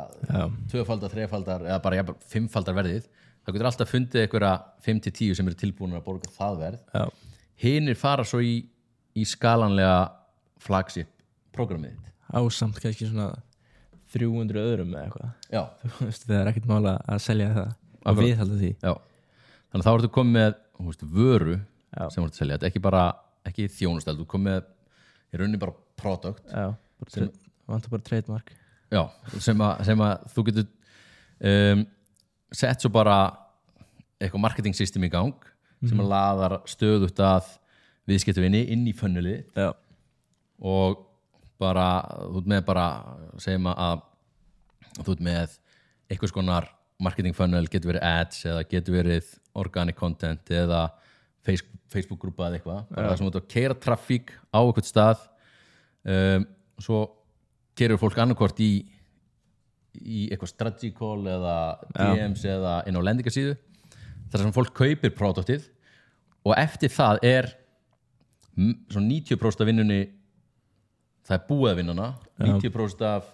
tvöfaldar, 0.70 1.12
þrefaldar 1.12 1.64
eða 1.68 1.78
bara 1.84 2.00
jafnvel, 2.00 2.16
fimmfaldar 2.32 2.76
verðið 2.76 3.08
þá 3.08 3.52
getur 3.54 3.70
alltaf 3.70 3.92
fundið 3.92 4.24
einhverja 4.24 4.52
5 4.84 5.02
til 5.06 5.14
10 5.20 5.38
sem 5.38 5.50
eru 5.50 5.58
tilbúin 5.58 5.96
að 5.96 6.04
borga 6.04 6.32
það 6.34 6.58
verð. 6.62 6.82
Já, 6.92 7.34
hinir 7.64 7.98
fara 7.98 8.26
svo 8.28 8.42
í, 8.44 8.58
í 9.16 9.24
skalanlega 9.28 9.98
flagship 10.62 11.10
programmið 11.56 11.96
ásamt 12.28 12.80
kannski 12.82 13.08
svona 13.08 13.30
300 14.12 14.60
öðrum 14.60 14.92
eða 14.92 15.06
eitthvað. 15.06 15.32
Þú 15.98 16.08
veist, 16.08 16.26
það 16.28 16.40
er 16.42 16.50
ekkert 16.52 16.68
mála 16.68 16.94
að 17.08 17.22
selja 17.24 17.48
það 17.56 17.72
að 18.08 18.20
viðhalda 18.22 18.58
því. 18.60 18.70
Já. 18.80 18.92
Þannig 19.68 19.82
að 19.82 19.88
þá 19.88 19.94
ertu 19.94 20.10
komið 20.16 20.36
með 20.38 20.54
veist, 20.88 21.04
vöru 21.12 21.56
Já. 21.58 22.04
sem 22.12 22.20
þú 22.20 22.26
ert 22.28 22.34
að 22.36 22.40
selja, 22.42 22.56
þetta 22.56 22.66
er 22.66 22.72
ekki 22.72 22.84
bara 22.84 23.02
ekki 23.48 23.68
þjónusteld, 23.72 24.20
þú 24.20 24.28
komið 24.28 24.48
með 24.48 24.68
í 25.28 25.40
rauninni 25.40 25.60
bara 25.60 25.76
product 25.98 26.52
já, 26.52 26.66
vantar 27.68 27.92
bara 27.92 28.06
trademark. 28.06 28.54
Já, 28.88 29.02
sem, 29.44 29.60
að, 29.60 29.84
sem 29.84 30.02
að 30.04 30.26
þú 30.32 30.44
getur 30.48 30.66
um, 31.50 31.84
sett 32.56 32.82
svo 32.84 32.90
bara 32.92 33.18
eitthvað 34.18 34.44
marketing 34.46 34.76
system 34.76 35.04
í 35.06 35.12
gang 35.12 35.36
sem 35.84 36.00
að 36.02 36.08
laðar 36.10 36.54
stöðugt 36.66 37.20
að 37.22 37.52
viðskiptavinni 38.08 38.64
inn 38.72 38.86
í 38.88 38.94
fönnulið 38.96 39.44
já, 39.54 39.68
og 40.58 41.04
bara, 41.60 41.86
þú 42.32 42.40
ert 42.40 42.50
með 42.54 42.64
bara 42.66 42.86
segjum 43.42 43.68
að 43.70 44.02
þú 44.98 45.14
ert 45.14 45.24
með 45.28 45.56
einhvers 46.08 46.34
konar 46.34 46.68
marketing 47.02 47.36
funnel, 47.36 47.66
getur 47.70 47.92
verið 47.92 48.06
ads 48.08 48.46
eða 48.48 48.64
getur 48.70 48.96
verið 48.96 49.28
organic 49.58 49.98
content 49.98 50.50
eða 50.50 50.88
Facebook, 51.46 51.82
Facebook 51.92 52.22
grúpa 52.22 52.48
eða 52.48 52.58
eitthvað. 52.58 52.80
Bara 52.90 53.10
það 53.10 53.18
sem 53.18 53.26
þú 53.26 53.30
ert 53.30 53.40
að 53.40 53.52
keira 53.54 53.76
trafík 53.84 54.32
á 54.50 54.60
eitthvað 54.60 54.88
stað. 54.88 55.22
Um, 56.08 56.46
svo 56.82 56.98
kerur 57.78 58.00
fólk 58.00 58.18
annarkvort 58.18 58.60
í 58.64 58.72
í 59.98 60.26
eitthvað 60.28 60.52
strategy 60.52 60.92
call 60.94 61.24
eða 61.26 61.56
DMs 61.94 62.44
eða 62.46 62.74
inn 62.86 62.98
á 62.98 63.02
lendingasíðu 63.02 63.56
þar 64.28 64.44
sem 64.44 64.54
fólk 64.54 64.74
kaupir 64.76 65.14
produktið 65.16 65.66
og 66.46 66.54
eftir 66.58 66.92
það 66.92 67.22
er 67.26 67.50
svona 68.58 69.08
90% 69.08 69.64
af 69.64 69.68
vinnunni 69.68 70.00
það 71.28 71.36
er 71.38 71.44
búið 71.48 71.72
að 71.72 71.80
vinnuna 71.82 72.08
90% 72.40 73.04
af 73.08 73.28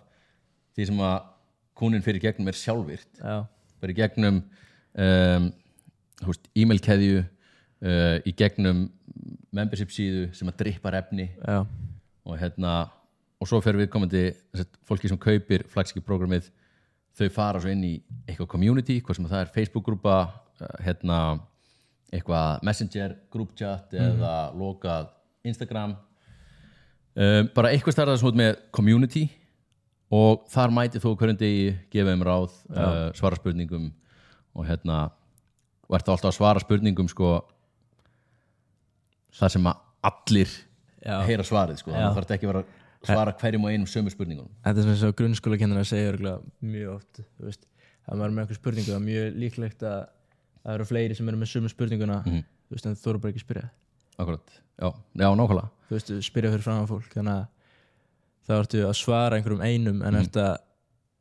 því 0.75 0.89
sem 0.91 1.05
að 1.07 1.31
kúnin 1.79 2.05
fyrir 2.05 2.23
gegnum 2.23 2.51
er 2.51 2.59
sjálfvirt 2.59 3.21
já, 3.21 3.37
í 3.85 3.97
gegnum 3.97 4.41
um, 4.41 5.49
þú 6.21 6.31
veist, 6.31 6.51
e-mail-keðju 6.55 7.23
uh, 7.23 8.19
í 8.25 8.35
gegnum 8.39 8.87
membership 9.55 9.93
síðu 9.95 10.29
sem 10.35 10.51
að 10.51 10.61
drippar 10.63 10.99
efni 10.99 11.29
já, 11.35 11.65
og 12.25 12.39
hérna 12.41 12.77
og 13.45 13.51
svo 13.51 13.61
fer 13.61 13.77
við 13.77 13.91
komandi 13.93 14.23
fólki 14.89 15.11
sem 15.11 15.21
kaupir 15.21 15.67
flagskip 15.69 16.07
programmið 16.09 16.49
þau 17.15 17.27
fara 17.35 17.61
svo 17.61 17.73
inn 17.75 17.83
í 17.85 17.95
eitthvað 18.25 18.49
community 18.55 18.97
hvað 19.05 19.19
sem 19.19 19.27
það 19.29 19.43
er 19.43 19.51
Facebook-grúpa 19.53 20.15
uh, 20.25 20.71
hérna 20.81 21.19
eitthvað 22.09 22.65
messenger 22.65 23.17
groupchat 23.33 23.93
eða 23.99 24.35
lokað 24.57 25.11
Instagram. 25.45 25.97
Um, 27.15 27.51
bara 27.55 27.75
eitthvað 27.75 27.99
starfað 27.99 28.21
sem 28.23 28.31
út 28.31 28.39
með 28.39 28.55
community 28.75 29.27
og 30.15 30.47
þar 30.51 30.73
mæti 30.75 31.03
þú 31.03 31.13
hverjum 31.19 31.41
degi 31.43 31.75
gefa 31.93 32.15
um 32.17 32.25
ráð, 32.25 32.55
uh, 32.73 33.11
svara 33.19 33.39
spurningum 33.39 33.91
og 34.55 34.69
hérna 34.71 35.03
ert 35.91 36.09
alltaf 36.09 36.31
að 36.33 36.39
svara 36.39 36.63
spurningum 36.65 37.11
sko 37.13 37.37
það 39.35 39.53
sem 39.57 39.69
að 39.69 39.85
allir 40.09 40.57
Já. 41.05 41.19
heyra 41.29 41.45
svarið 41.45 41.83
sko, 41.83 41.93
þannig 41.93 42.07
að 42.07 42.11
það 42.11 42.19
þarf 42.23 42.35
ekki 42.39 42.49
að 42.49 42.53
vera 42.55 42.65
svara 43.13 43.33
hverjum 43.41 43.65
og 43.65 43.71
einum 43.71 43.87
sömu 43.91 44.11
spurningunum 44.11 44.51
þetta 44.65 44.79
er 44.79 44.85
svona 44.87 44.97
svo 45.03 45.13
grunnskóla 45.19 45.59
kennara 45.61 45.85
segja 45.85 46.13
örugglega 46.13 46.41
mjög 46.63 46.91
oft 46.97 47.21
þú 47.21 47.45
veist, 47.49 47.67
að 48.09 48.19
maður 48.19 48.29
er 48.31 48.35
með 48.37 48.43
eitthvað 48.45 48.61
spurningu 48.61 48.91
það 48.91 49.01
er 49.01 49.07
mjög 49.09 49.39
líklegt 49.45 49.83
að 49.83 50.01
það 50.65 50.75
eru 50.75 50.85
fleiri 50.91 51.15
sem 51.19 51.29
eru 51.29 51.37
með 51.43 51.51
sömu 51.55 51.69
spurninguna 51.73 52.19
Mhm. 52.27 52.43
þú 52.69 52.77
veist, 52.77 52.87
en 52.87 52.95
þú 52.97 53.11
eru 53.11 53.19
bara 53.19 53.33
ekki 53.33 53.43
að 53.43 53.47
spyrja 53.49 53.71
Akkurat, 54.19 54.47
já, 54.79 54.89
já, 55.19 55.29
nákvæmlega 55.35 55.69
þú 55.89 55.97
veist, 55.99 56.11
spyrja 56.23 56.51
fyrir 56.55 56.63
fram 56.63 56.85
að 56.85 56.89
fólk 56.95 57.13
þannig 57.15 57.35
að 57.35 57.47
þá 58.47 58.53
ertu 58.61 58.85
að 58.87 58.95
svara 58.95 59.37
einhverjum 59.39 59.63
einum 59.65 60.03
en 60.03 60.15
Mhm. 60.15 60.21
ertu, 60.23 60.41
að- 60.41 60.59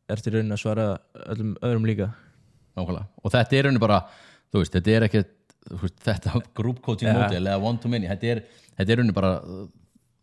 ertu 0.10 0.30
í 0.30 0.34
rauninni 0.34 0.54
að 0.54 0.64
svara 0.64 1.00
öllum 1.34 1.56
öðrum 1.64 1.86
líka 1.88 2.14
nákvæmlega, 2.78 3.08
og 3.24 3.32
þetta 3.32 3.54
er 3.58 3.64
rauninni 3.64 3.80
bara 3.80 4.00
þú 4.54 4.60
veist, 4.62 4.74
þetta 4.74 4.92
er 4.98 5.02
ekki 5.08 5.24
veist, 5.82 6.00
þetta 6.04 6.32
Ja. 7.08 7.14
model 7.14 7.44
eða 7.48 7.62
one 7.64 7.78
to 7.80 7.88
many 7.88 8.06
þetta 8.08 8.24
er, 8.24 8.44
þetta 8.78 8.90
er 8.92 8.98
rauninni 8.98 9.14
bara 9.14 9.42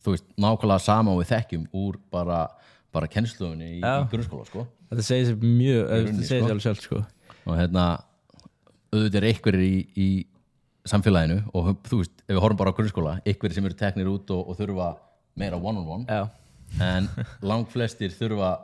þú 0.04 0.14
veist, 0.14 0.26
nákvæmlega 0.40 0.84
sama 0.84 1.14
og 1.14 1.22
við 1.22 1.32
þekkjum 1.34 1.66
úr 1.76 1.98
bara, 2.12 2.40
bara 2.94 3.10
kennsluðunni 3.10 3.70
í, 3.76 3.80
í 3.80 3.94
grunnskóla 4.12 4.48
sko. 4.48 4.66
þetta 4.90 5.06
segir 5.06 5.30
sér 5.30 5.44
mjög, 5.44 5.82
þetta 5.90 6.14
segir 6.14 6.24
sko. 6.24 6.30
sér 6.30 6.54
alveg 6.54 6.66
sjálf 6.66 6.82
sko. 6.86 7.02
og 7.44 7.58
hérna 7.58 7.86
auðvitað 8.90 9.20
er 9.20 9.28
einhverjir 9.30 9.66
í, 9.66 9.76
í 9.94 10.08
samfélaginu 10.90 11.42
og 11.52 11.70
þú 11.86 12.02
veist, 12.02 12.16
ef 12.24 12.34
við 12.34 12.42
horfum 12.42 12.60
bara 12.62 12.72
á 12.72 12.78
grunnskóla 12.78 13.14
einhverjir 13.22 13.58
sem 13.58 13.70
eru 13.70 13.78
teknir 13.78 14.10
út 14.10 14.34
og, 14.34 14.50
og 14.50 14.58
þurfa 14.58 14.90
meira 15.40 15.60
one 15.60 15.82
on 15.82 15.94
one 15.98 16.04
já, 16.08 16.26
en 16.82 17.08
lang 17.44 17.68
flestir 17.70 18.12
þurfa 18.16 18.54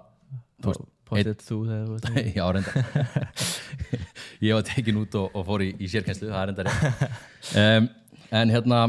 þú 0.62 0.72
veist, 0.72 0.86
potið 1.06 1.42
þú 1.46 1.58
þegar 1.70 2.16
Já, 2.38 2.44
reynda 2.56 3.26
Ég 4.46 4.56
var 4.56 4.64
tekin 4.66 5.00
út 5.00 5.14
og, 5.20 5.30
og 5.36 5.46
fór 5.46 5.64
í, 5.64 5.70
í 5.78 5.90
sérkenslu 5.90 6.32
það 6.32 6.40
er 6.40 6.50
reynda 6.50 6.66
rétt 6.66 7.04
um, 7.62 7.88
En 8.34 8.50
hérna 8.50 8.80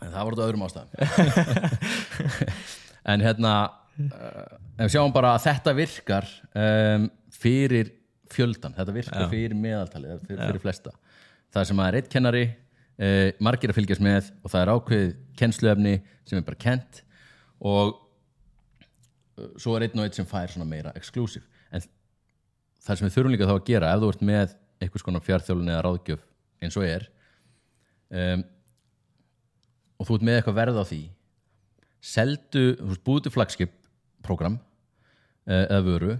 en 0.00 0.12
það 0.12 0.26
var 0.26 0.36
þetta 0.36 0.48
öðrum 0.48 0.66
ástæðum. 0.66 0.90
En 3.10 3.22
hérna 3.24 3.52
uh, 3.64 4.56
en 4.76 4.84
við 4.84 4.92
sjáum 4.92 5.12
bara 5.14 5.32
að 5.36 5.46
þetta 5.46 5.72
virkar 5.76 6.26
um, 6.52 7.06
fyrir 7.32 7.94
fjöldan 8.30 8.74
þetta 8.76 8.94
virkar 8.94 9.30
fyrir 9.32 9.56
meðaltalið 9.58 10.12
eða 10.12 10.26
fyrir, 10.26 10.42
fyrir 10.42 10.62
flesta. 10.62 10.92
Það 11.50 11.70
sem 11.70 11.80
að 11.80 11.88
er 11.88 11.98
eitt 12.00 12.10
kennari 12.12 12.44
uh, 12.50 13.30
margir 13.42 13.72
að 13.72 13.80
fylgjast 13.80 14.04
með 14.04 14.30
og 14.44 14.52
það 14.52 14.60
er 14.60 14.72
ákveðið 14.74 15.16
kennsluefni 15.40 15.94
sem 16.28 16.40
er 16.40 16.46
bara 16.46 16.62
kent 16.66 17.02
og 17.72 17.96
svo 19.60 19.76
er 19.76 19.86
einn 19.86 20.02
og 20.02 20.06
einn 20.06 20.16
sem 20.16 20.28
fær 20.28 20.52
svona 20.52 20.68
meira 20.68 20.92
exclusive. 20.98 21.46
En 21.72 21.82
það 22.84 23.00
sem 23.00 23.08
við 23.08 23.16
þurfum 23.16 23.34
líka 23.34 23.48
þá 23.48 23.56
að 23.56 23.66
gera 23.72 23.94
ef 23.94 24.04
þú 24.04 24.12
ert 24.12 24.26
með 24.28 24.56
einhvers 24.80 25.04
konar 25.04 25.24
fjárþjólun 25.24 25.72
eða 25.72 25.84
ráðgjöf 25.86 26.24
eins 26.60 26.76
og 26.76 26.86
er 26.86 27.06
um, 28.12 28.44
og 30.00 30.08
þú 30.08 30.16
ert 30.16 30.26
með 30.26 30.38
eitthvað 30.40 30.58
verð 30.60 30.80
á 30.80 30.84
því 30.88 31.00
seldu, 32.00 32.64
þú 32.80 32.88
veist, 32.90 33.04
búið 33.04 33.22
til 33.26 33.34
flagskip 33.34 33.76
program 34.24 34.56
uh, 34.56 35.66
eða 35.66 35.84
vöru 35.84 36.16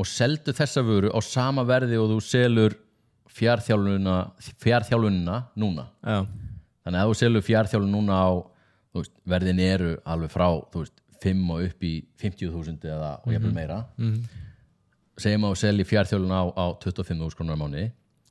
og 0.00 0.08
seldu 0.08 0.52
þessa 0.56 0.84
vöru 0.84 1.12
á 1.12 1.20
sama 1.24 1.64
verði 1.68 1.98
og 2.00 2.12
þú 2.14 2.20
selur 2.24 2.76
fjárþjálfunina 3.30 4.14
fjárþjálfunina 4.58 5.36
núna. 5.60 5.86
Já, 6.02 6.24
þannig 6.84 7.02
að 7.02 7.10
þú 7.10 7.18
selur 7.20 7.44
fjárþjálfun 7.46 7.92
núna 7.94 8.16
á 8.16 8.30
veist, 8.96 9.12
verðin 9.28 9.62
eru 9.62 9.92
alveg 10.08 10.32
frá 10.32 10.48
veist, 10.74 10.96
5 11.20 11.52
og 11.52 11.66
upp 11.68 11.84
í 11.84 11.94
50.000 12.20 12.88
eða 12.88 13.10
og 13.20 13.34
jafnvel 13.34 13.54
meira. 13.54 13.82
Mhm. 14.00 14.22
segjum 15.20 15.44
að 15.44 15.52
þú 15.52 15.60
selji 15.60 15.84
fjárþjálfun 15.84 16.32
á, 16.32 16.42
á 16.48 16.66
25.000 16.80 17.36
krónar 17.36 17.56
á 17.56 17.60
mánuði. 17.60 17.90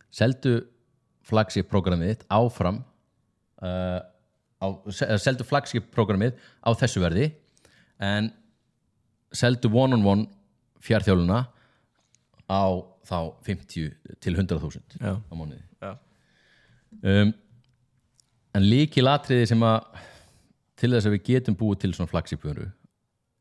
Seldu 0.09 0.53
flagship 1.21 1.69
programmið 1.69 2.15
þitt 2.15 2.25
áfram 2.33 2.81
uh, 3.61 4.01
seldu 5.23 5.45
flagship 5.47 5.87
programmið 5.95 6.35
á 6.65 6.69
þessu 6.75 7.03
verði 7.03 7.29
en 8.03 8.31
seldu 9.35 9.71
one-on-one 9.71 10.27
fjárþjálfuna 10.83 11.43
á 12.49 12.63
þá 13.05 13.19
50 13.45 14.17
til 14.21 14.33
100.000 14.35 14.99
já, 14.99 15.13
á 15.15 15.33
mánuði. 15.33 15.61
Já, 15.81 15.91
um, 17.03 17.31
en 18.57 18.65
líkilatriði 18.65 19.47
sem 19.51 19.63
að 19.65 20.03
til 20.79 20.93
þess 20.93 21.07
að 21.09 21.15
við 21.17 21.25
getum 21.29 21.57
búið 21.59 21.83
til 21.83 21.93
svona 21.93 22.11
flagsipjöru 22.11 22.69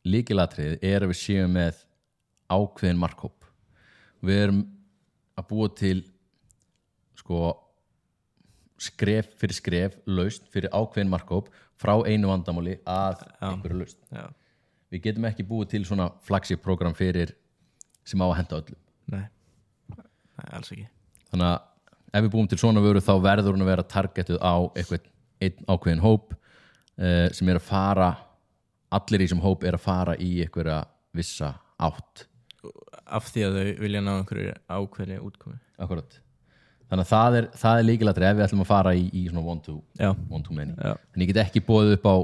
líkilatriði 0.09 0.79
er 0.85 1.05
að 1.05 1.13
við 1.13 1.21
séum 1.21 1.55
með 1.57 1.83
ákveðin 2.49 3.01
markhóp. 3.01 3.47
Við 4.25 4.43
erum 4.45 4.63
að 5.39 5.49
búa 5.51 5.71
til 5.79 5.99
sko 7.19 7.41
skref 8.79 9.31
fyrir 9.41 9.57
skref 9.57 9.97
laust 10.07 10.47
fyrir 10.53 10.73
ákveðin 10.73 11.11
markhóp 11.13 11.51
frá 11.79 11.95
einu 12.07 12.31
vandamáli 12.31 12.79
að 12.89 13.25
einhverju 13.41 13.81
laust 13.83 13.99
já, 14.15 14.29
við 14.93 15.05
getum 15.09 15.27
ekki 15.31 15.47
búið 15.47 15.73
til 15.75 15.85
svona 15.89 16.11
flagship 16.27 16.63
program 16.65 16.95
fyrir 16.99 17.35
sem 18.07 18.23
á 18.23 18.27
að 18.29 18.39
henda 18.43 18.61
öllum 18.63 18.81
nei. 19.15 19.27
Nei, 20.39 20.51
alls 20.55 20.71
ekki. 20.75 20.87
Þannig 21.33 21.51
að 21.51 22.19
ef 22.19 22.25
við 22.25 22.33
búum 22.35 22.49
til 22.51 22.61
svona 22.61 22.83
vöru 22.85 23.03
þá 23.05 23.15
verður 23.25 23.57
hún 23.57 23.65
að 23.65 23.73
vera 23.73 23.87
targetuð 23.95 24.39
á 24.41 24.55
eitthvað 24.79 25.09
einn 25.45 25.69
ákveðin 25.69 26.05
hóp 26.05 26.33
uh, 26.35 27.27
sem 27.35 27.51
er 27.51 27.61
að 27.61 27.69
fara 27.69 28.13
allir 28.95 29.23
í 29.23 29.27
þessum 29.27 29.45
hóp 29.45 29.67
er 29.69 29.77
að 29.77 29.85
fara 29.85 30.17
í 30.17 30.31
einhverja 30.45 30.81
vissa 31.17 31.53
átt. 31.79 32.25
Af 33.07 33.29
því 33.33 33.45
að 33.47 33.59
þau 33.59 33.83
vilja 33.83 34.05
ná 34.05 34.15
einhverju 34.17 34.55
ákveðni 34.67 35.21
útkomi 35.25 35.61
akkurat 35.79 36.19
þannig 36.88 37.04
að 37.04 37.12
það 37.12 37.38
er, 37.38 37.49
það 37.61 37.78
er 37.78 37.88
líkilatri 37.88 38.28
ef 38.28 38.37
við 38.37 38.47
ætlum 38.49 38.64
að 38.64 38.71
fara 38.73 38.97
í, 38.97 39.07
í 39.12 39.25
svona 39.28 39.45
one 39.45 39.64
to, 39.64 39.78
one 40.28 40.45
to 40.45 40.57
many. 40.57 40.75
Já, 40.76 40.95
en 40.97 41.25
ég 41.25 41.33
get 41.33 41.42
ekki 41.45 41.64
bóðið 41.64 41.99
upp 41.99 42.09
á 42.09 42.16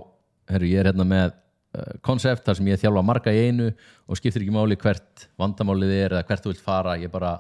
herru, 0.55 0.71
ég 0.71 0.81
er 0.81 0.91
hérna 0.91 1.09
með 1.09 1.35
konsept 2.05 2.45
þar 2.47 2.59
sem 2.59 2.71
ég 2.71 2.81
þjálfa 2.81 3.03
marga 3.07 3.35
í 3.35 3.47
einu 3.49 3.71
og 4.07 4.19
skiptir 4.19 4.45
ekki 4.45 4.55
máli 4.55 4.79
hvert 4.81 5.27
vandamálið 5.41 5.95
er 5.97 6.17
eða 6.17 6.27
hvert 6.29 6.45
þú 6.45 6.53
vilt 6.53 6.65
fara 6.65 6.97
ég 7.01 7.13
bara, 7.13 7.37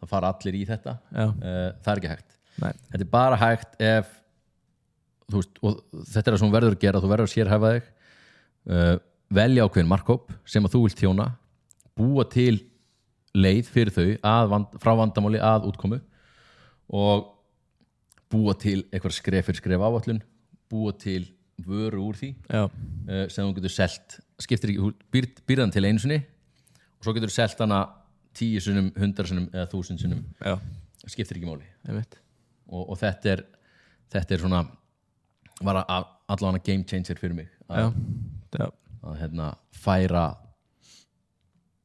það 0.00 0.12
fara 0.12 0.32
allir 0.34 0.58
í 0.58 0.64
þetta. 0.68 0.96
Uh, 1.14 1.34
það 1.84 1.92
er 1.92 2.00
ekki 2.02 2.12
hægt. 2.12 2.38
Nei, 2.58 2.72
þetta 2.90 3.04
er 3.04 3.12
bara 3.12 3.38
hægt 3.40 3.84
ef 3.88 4.14
veist, 5.32 5.60
og 5.62 5.78
þetta 6.08 6.24
er 6.24 6.34
það 6.34 6.42
sem 6.42 6.56
verður 6.56 6.76
að 6.76 6.84
gera 6.84 7.02
þú 7.02 7.12
verður 7.12 7.30
að 7.30 7.34
sérhæfa 7.34 7.74
þig. 7.76 7.92
Uh, 8.68 8.94
velja 9.38 9.68
ákveðin 9.68 9.92
markkóp 9.92 10.34
sem 10.48 10.64
að 10.64 10.74
þú 10.74 10.84
vilt 10.86 11.00
þjóna 11.02 11.30
búa 11.98 12.24
til 12.28 12.54
leið 13.36 13.68
fyrir 13.72 13.92
þau 13.92 14.06
vand, 14.50 14.78
frá 14.80 14.94
vandamáli 14.98 15.40
að 15.44 15.68
útkomu 15.68 15.98
og 16.88 17.26
búa 18.32 18.54
til 18.60 18.82
eitthvað 18.88 19.16
skref 19.16 19.48
fyrir 19.48 19.60
skref 19.60 19.84
áallun 19.84 20.22
búa 20.68 20.92
til 20.96 21.26
vöru 21.58 22.04
úr 22.06 22.18
því 22.18 22.32
uh, 22.54 22.68
sem 23.28 23.42
þú 23.42 23.54
getur 23.58 23.74
selt 23.74 24.18
skiptir 24.38 24.72
ekki, 24.72 24.82
þú 24.82 25.12
býr, 25.12 25.30
býrðan 25.48 25.74
til 25.74 25.86
einu 25.88 26.02
sinni 26.02 26.20
og 26.20 27.06
svo 27.06 27.14
getur 27.16 27.32
þú 27.32 27.38
selt 27.38 27.62
hana 27.64 27.82
tíu 28.38 28.60
sinnum, 28.62 28.90
hundar 28.98 29.28
sinnum 29.28 29.48
eða 29.50 29.66
þúsund 29.72 30.02
sinnum. 30.02 30.20
Já, 30.44 30.58
skiptir 31.08 31.38
ekki 31.38 31.48
máli. 31.48 31.66
Og, 32.68 32.84
og 32.84 32.98
þetta 33.00 33.32
er 33.32 33.44
þetta 34.12 34.34
er 34.34 34.44
svona 34.44 34.62
var 35.64 35.80
að, 35.82 36.06
allavega 36.30 36.64
game 36.68 36.86
changer 36.88 37.18
fyrir 37.18 37.34
mig 37.34 37.48
að, 37.68 37.96
já, 38.54 38.68
að 39.02 39.18
hérna, 39.22 39.50
færa 39.74 40.24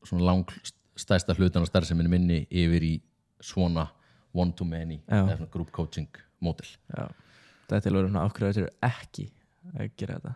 svona 0.06 0.28
lang 0.28 0.54
stærsta 1.00 1.36
hlutan 1.38 1.66
á 1.66 1.68
starfseminni 1.72 2.12
minni 2.12 2.40
yfir 2.52 2.86
í 2.86 2.94
svona 3.44 3.88
one 4.34 4.54
to 4.58 4.66
many 4.68 5.00
eða 5.08 5.38
svona 5.38 5.52
group 5.54 5.72
coaching 5.76 6.10
já. 6.44 7.06
Þetta 7.70 7.90
er 7.90 7.94
alveg 7.94 8.10
svona 8.10 8.24
ákveður 8.28 8.54
þetta 8.54 8.64
eru 8.64 8.72
ekki 8.90 9.28
að 9.74 9.92
gera 9.98 10.18
þetta. 10.18 10.34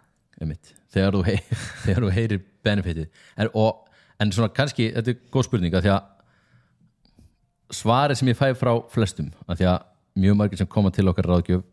Þegar 0.94 1.16
þú, 1.18 1.24
hei, 1.28 1.38
þegar 1.86 2.06
þú 2.06 2.12
heyrir 2.16 2.44
benefitið. 2.64 3.08
En, 3.36 3.50
og, 3.58 3.88
en 4.22 4.32
svona 4.34 4.54
kannski, 4.56 4.92
þetta 4.96 5.14
er 5.14 5.20
góð 5.34 5.48
spurning 5.50 5.76
að 5.78 5.88
því 5.88 5.94
að 5.96 6.14
svarið 7.78 8.22
sem 8.22 8.32
ég 8.32 8.40
fæ 8.40 8.48
frá 8.56 8.72
flestum 8.94 9.34
að 9.48 9.60
því 9.62 9.68
að 9.74 9.90
mjög 10.24 10.38
margir 10.40 10.62
sem 10.62 10.70
koma 10.72 10.92
til 10.94 11.08
okkar 11.12 11.28
ráðgjöf 11.28 11.66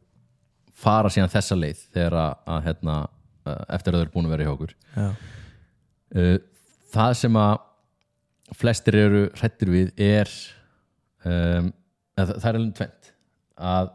fara 0.74 1.12
síðan 1.12 1.30
þessa 1.32 1.56
leið 1.58 1.84
þegar 1.94 2.16
að, 2.18 2.32
að 2.50 2.64
hérna, 2.66 2.96
uh, 3.46 3.62
eftir 3.76 3.94
að 3.94 4.00
þau 4.00 4.04
eru 4.04 4.14
búin 4.16 4.26
að 4.26 4.34
vera 4.34 4.48
hjá 4.48 4.52
okkur. 4.56 4.74
Já, 4.96 5.06
uh, 6.18 6.34
það 6.94 7.14
sem 7.20 7.38
að 7.44 7.54
flestir 8.58 8.98
eru 8.98 9.22
hrættir 9.38 9.70
við 9.72 9.92
er 10.02 10.30
um, 11.24 11.70
að 12.20 12.32
það 12.40 12.48
er 12.50 12.58
alveg 12.60 12.74
tvent 12.80 13.12
að 13.70 13.90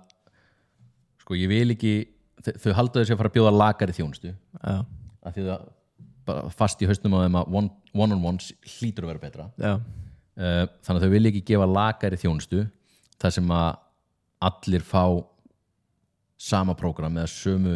sko 1.23 1.38
ég 1.39 1.51
vil 1.51 1.73
ekki 1.75 1.93
þau 2.39 2.53
þau 2.63 2.73
halda 2.79 3.01
þessi 3.01 3.13
að 3.15 3.19
fara 3.21 3.29
að 3.32 3.38
bjóða 3.38 3.53
lakari 3.60 3.95
þjónustu. 3.95 4.32
Já, 4.63 4.75
að 5.27 5.36
því 5.38 5.45
það 5.49 5.67
bara 6.29 6.51
fast 6.53 6.82
í 6.84 6.88
hausnum 6.89 7.15
á 7.17 7.19
þeim 7.25 7.38
að 7.41 7.55
one- 7.60 7.71
one-on-ones 8.05 8.51
hlýtur 8.77 9.05
að 9.08 9.12
vera 9.13 9.23
betra. 9.23 9.47
Uh, 10.39 10.65
þannig 10.86 10.99
að 11.01 11.05
þau 11.05 11.13
vilja 11.15 11.32
ekki 11.34 11.41
gefa 11.49 11.65
lakari 11.67 12.19
þjónustu 12.21 12.62
þar 13.19 13.34
sem 13.36 13.49
að 13.51 13.69
allir 14.47 14.86
fá 14.88 15.03
sama 16.39 16.75
prógram 16.79 17.17
eða 17.19 17.27
sömu 17.34 17.73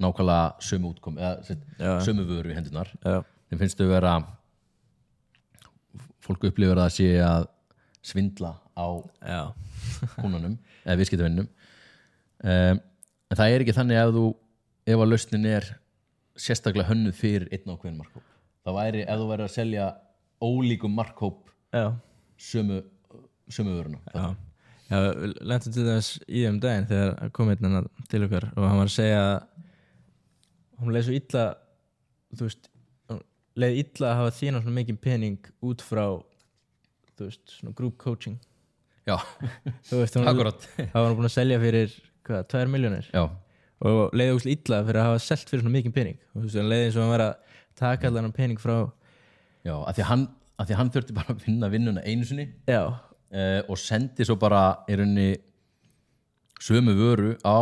nákvæmlega 0.00 0.60
sömu 0.64 0.90
útkom 0.92 1.16
eða 1.16 1.56
Já. 1.80 1.94
sömu 2.04 2.26
vöru 2.28 2.52
í 2.52 2.56
hendunar 2.56 2.90
þeim 3.00 3.60
finnst 3.62 3.80
þau 3.80 3.88
vera 3.88 4.12
fólk 6.24 6.44
upplifir 6.50 6.76
að 6.76 6.84
það 6.84 6.94
sé 6.98 7.08
að 7.24 7.46
svindla 8.04 8.54
á 8.76 8.86
já, 9.20 9.42
kúnanum 10.16 10.56
eða 10.84 10.98
viðskiptavinnum 11.00 11.48
um, 11.48 12.80
en 12.80 13.38
það 13.38 13.54
er 13.54 13.64
ekki 13.64 13.76
þannig 13.76 14.00
ef 14.00 14.12
þú 14.16 14.26
ef 14.90 15.02
að 15.04 15.10
lausnin 15.12 15.48
er 15.50 15.68
sérstaklega 16.40 16.88
hönnuð 16.90 17.16
fyrir 17.18 17.48
einn 17.52 17.68
ákveðin 17.68 17.98
markhóp. 18.00 18.24
Það 18.64 18.76
væri 18.78 19.02
ef 19.04 19.20
þú 19.20 19.26
væri 19.30 19.46
að 19.46 19.54
selja 19.54 19.88
ólíkum 20.40 20.94
markhóp 20.96 21.50
já, 21.74 21.84
sömu, 22.40 22.80
sömu 23.52 23.76
vöruna. 23.76 24.00
Já. 24.14 24.30
Við 24.90 25.36
lentum 25.46 25.74
til 25.74 25.86
þess 25.86 26.18
í 26.26 26.42
þeim 26.42 26.58
daginn 26.62 26.88
þegar 26.90 27.12
hann 27.20 27.34
kom 27.36 27.52
einn 27.52 27.90
til 28.10 28.24
okkar 28.26 28.48
og 28.56 28.64
hann 28.64 28.80
var 28.80 28.88
að 28.88 28.96
segja 28.96 29.20
að 29.20 29.36
hún 30.80 30.96
leið 30.96 31.06
svo 31.06 31.18
illa 31.20 31.44
þú 32.34 32.48
veist, 32.48 32.70
hún 33.10 33.20
leið 33.62 33.78
illa 33.84 34.08
að 34.08 34.18
hafa 34.20 34.34
þína 34.40 34.62
svona 34.64 34.76
mikið 34.80 34.98
pening 35.04 35.52
út 35.70 35.84
frá 35.84 36.04
þú 37.20 37.28
veist, 37.28 37.44
svona 37.58 37.76
group 37.76 37.98
coaching. 38.00 38.38
Já, 39.08 39.16
þú 39.90 40.00
veist, 40.00 40.16
hún 40.16 40.30
akkurat. 40.30 40.66
hafa 40.94 41.04
hann 41.04 41.18
búin 41.18 41.28
að 41.28 41.36
selja 41.36 41.60
fyrir 41.62 41.94
hvað, 42.26 42.48
2 42.54 42.72
miljónir 42.72 43.10
já, 43.12 43.22
og 43.80 44.16
leiði 44.16 44.34
ógst 44.36 44.50
illa 44.54 44.80
fyrir 44.86 45.02
að 45.02 45.08
hafa 45.10 45.22
selt 45.26 45.52
fyrir 45.52 45.64
svona 45.64 45.76
mikið 45.76 45.96
pening. 45.96 46.18
Og 46.32 46.40
þú 46.40 46.46
veist, 46.46 46.58
hann 46.60 46.72
leiði 46.72 46.88
eins 46.88 46.98
og 46.98 47.04
hann 47.04 47.14
var 47.14 47.26
að 47.26 47.60
taka 47.80 48.10
allan 48.10 48.28
hann 48.28 48.36
pening 48.36 48.60
frá 48.60 48.74
já, 49.66 49.74
að 49.76 49.94
því 49.94 50.04
að 50.04 50.10
hann, 50.10 50.26
að 50.56 50.66
því 50.66 50.76
að 50.76 50.82
hann 50.82 50.92
þurfti 50.96 51.16
bara 51.20 51.34
að 51.34 51.46
vinna 51.46 51.72
vinnuna 51.72 52.04
einu 52.06 52.28
sinni. 52.28 52.48
Já, 52.70 52.82
uh, 52.88 53.60
og 53.68 53.80
sendi 53.80 54.26
svo 54.28 54.36
bara 54.40 54.64
í 54.88 54.98
rauninni 55.00 55.30
sömu 56.60 56.96
vöru 56.98 57.34
á 57.40 57.58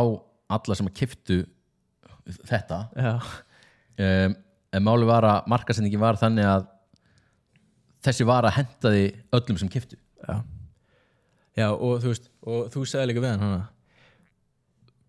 alla 0.49 0.75
sem 0.75 0.89
að 0.89 0.97
kiftu 0.99 1.39
þetta. 2.49 2.83
Já, 2.99 3.13
um, 4.05 4.35
en 4.69 4.85
máli 4.85 5.07
var 5.09 5.25
að 5.25 5.47
markasendingin 5.49 6.01
var 6.01 6.19
þannig 6.19 6.45
að 6.45 6.67
þessi 8.05 8.27
vara 8.27 8.51
hentaði 8.55 9.11
öllum 9.35 9.59
sem 9.59 9.71
kiftu 9.71 9.97
já. 9.97 10.39
Já, 11.57 11.67
og 11.73 11.99
þú 11.99 12.13
veist, 12.13 12.29
og 12.47 12.71
þú 12.73 12.85
sagði 12.87 13.11
líka 13.11 13.23
við 13.25 13.33
hann 13.33 13.45
hana 13.45 13.61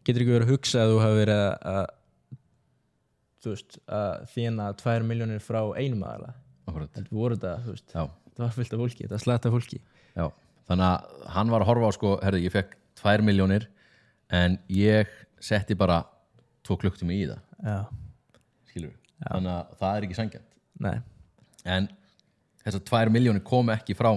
getur 0.06 0.24
ekki 0.24 0.34
verið 0.34 0.48
að 0.48 0.54
hugsa 0.54 0.82
að 0.82 0.92
þú 0.92 1.00
hafi 1.04 1.18
verið 1.20 1.40
að, 1.40 1.50
að 1.74 2.38
þú 3.40 3.54
veist, 3.54 3.80
að 4.00 4.14
þjána 4.34 4.68
2 4.80 4.96
miljónir 5.10 5.44
frá 5.44 5.60
einum 5.76 6.06
aðala 6.08 6.34
þetta 6.70 7.04
voru 7.10 7.38
þetta, 7.38 7.76
þetta 7.90 8.44
var 8.44 8.54
fullt 8.56 8.74
af 8.74 8.82
fólki 8.84 9.04
þetta 9.04 9.16
var 9.16 9.24
slata 9.24 9.52
fólki. 9.52 9.80
Já. 10.16 10.26
þannig 10.70 10.86
að 10.86 11.28
hann 11.36 11.52
var 11.52 11.64
að 11.64 11.70
horfa 11.70 11.90
á 11.90 11.92
sko, 11.96 12.14
herðu, 12.24 12.42
ég 12.46 12.54
fekk 12.54 12.76
2 13.02 13.26
miljónir 13.26 13.68
en 14.34 14.58
ég 14.72 15.10
setti 15.42 15.76
bara 15.78 16.02
2 16.66 16.76
klukktíma 16.80 17.14
í 17.16 17.24
það. 17.30 17.40
Já, 17.60 17.78
skilur 18.70 18.94
þannig 19.20 19.52
að 19.54 19.72
það 19.80 19.96
er 19.96 20.06
ekki 20.06 20.18
sangjant 20.18 20.46
nei, 20.80 20.96
en 21.68 21.88
þessar 22.64 22.84
2 22.90 23.14
miljónir 23.14 23.44
kom 23.46 23.72
ekki 23.72 23.96
frá 23.98 24.12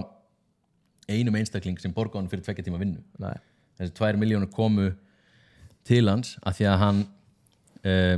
einum 1.08 1.36
einstakling 1.38 1.80
sem 1.80 1.92
borga 1.92 2.18
hann 2.18 2.30
fyrir 2.32 2.44
tvekja 2.46 2.66
tíma 2.66 2.80
vinnu. 2.80 3.02
Nei. 3.20 3.34
Þessi 3.78 3.96
2 3.98 4.20
miljónir 4.20 4.50
komu 4.52 4.90
til 5.84 6.08
hans 6.08 6.36
af 6.44 6.56
því 6.58 6.68
að 6.70 6.80
hann 6.80 7.02
uh, 7.84 8.16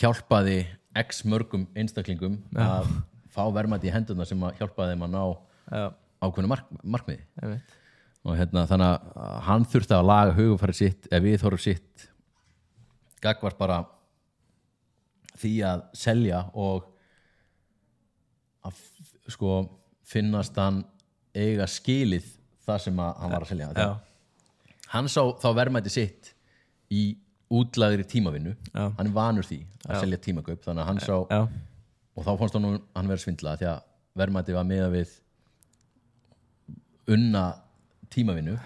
hjálpaði 0.00 0.58
x 1.00 1.22
mörgum 1.28 1.68
einstaklingum 1.78 2.40
að 2.58 2.88
fá 3.30 3.44
verðmæti 3.54 3.90
í 3.90 3.94
hendurna 3.94 4.26
sem 4.26 4.40
að 4.42 4.58
hjálpaði 4.58 4.94
þeim 4.94 5.04
að 5.06 5.12
ná 5.14 5.22
já, 5.22 5.84
ákveðnu 6.26 6.50
mark, 6.50 6.72
markmiði. 6.82 7.22
Einmitt. 7.42 7.76
Og 8.26 8.36
hérna 8.36 8.66
þannig 8.68 8.90
að 9.16 9.36
hann 9.46 9.66
þurfti 9.72 9.96
að 9.96 10.08
laga 10.10 10.36
hugufæri 10.36 10.76
sitt 10.76 11.06
ef 11.08 11.22
við 11.24 11.38
þorfum 11.40 11.62
sitt 11.64 12.08
gagvart 13.24 13.56
bara 13.60 13.78
því 15.40 15.52
að 15.64 15.84
selja 15.96 16.42
og 16.58 16.89
að 18.66 18.82
sko 19.30 19.54
finnast 20.10 20.56
hann 20.58 20.82
eiga 21.36 21.66
skilið 21.70 22.26
það 22.66 22.84
sem 22.86 23.02
að 23.02 23.18
hann 23.22 23.34
var 23.34 23.46
að 23.46 23.52
selja. 23.52 23.68
Þegar 23.74 24.88
hann 24.94 25.10
sá 25.12 25.20
þá 25.42 25.48
verðmæti 25.60 25.92
sitt 25.94 26.32
í 26.90 27.04
útlagri 27.50 28.04
tímavinnu. 28.06 28.54
Já. 28.74 28.84
hann 28.98 29.06
er 29.08 29.14
vanur 29.14 29.46
því 29.46 29.60
að 29.86 30.04
selja 30.04 30.20
tímakaup 30.22 30.62
þannig 30.64 30.82
að 30.84 30.90
hann 30.90 31.00
sá 31.02 31.16
já, 31.30 31.40
og 32.14 32.26
þá 32.26 32.30
fannst 32.38 32.58
hann 32.58 32.68
hann 32.94 33.10
vera 33.10 33.22
svindla 33.24 33.56
því 33.58 33.68
að 33.70 33.80
verðmæti 34.20 34.54
var 34.54 34.68
meða 34.68 34.90
við 34.94 35.16
unna 37.10 37.44
tímavinnu. 38.10 38.56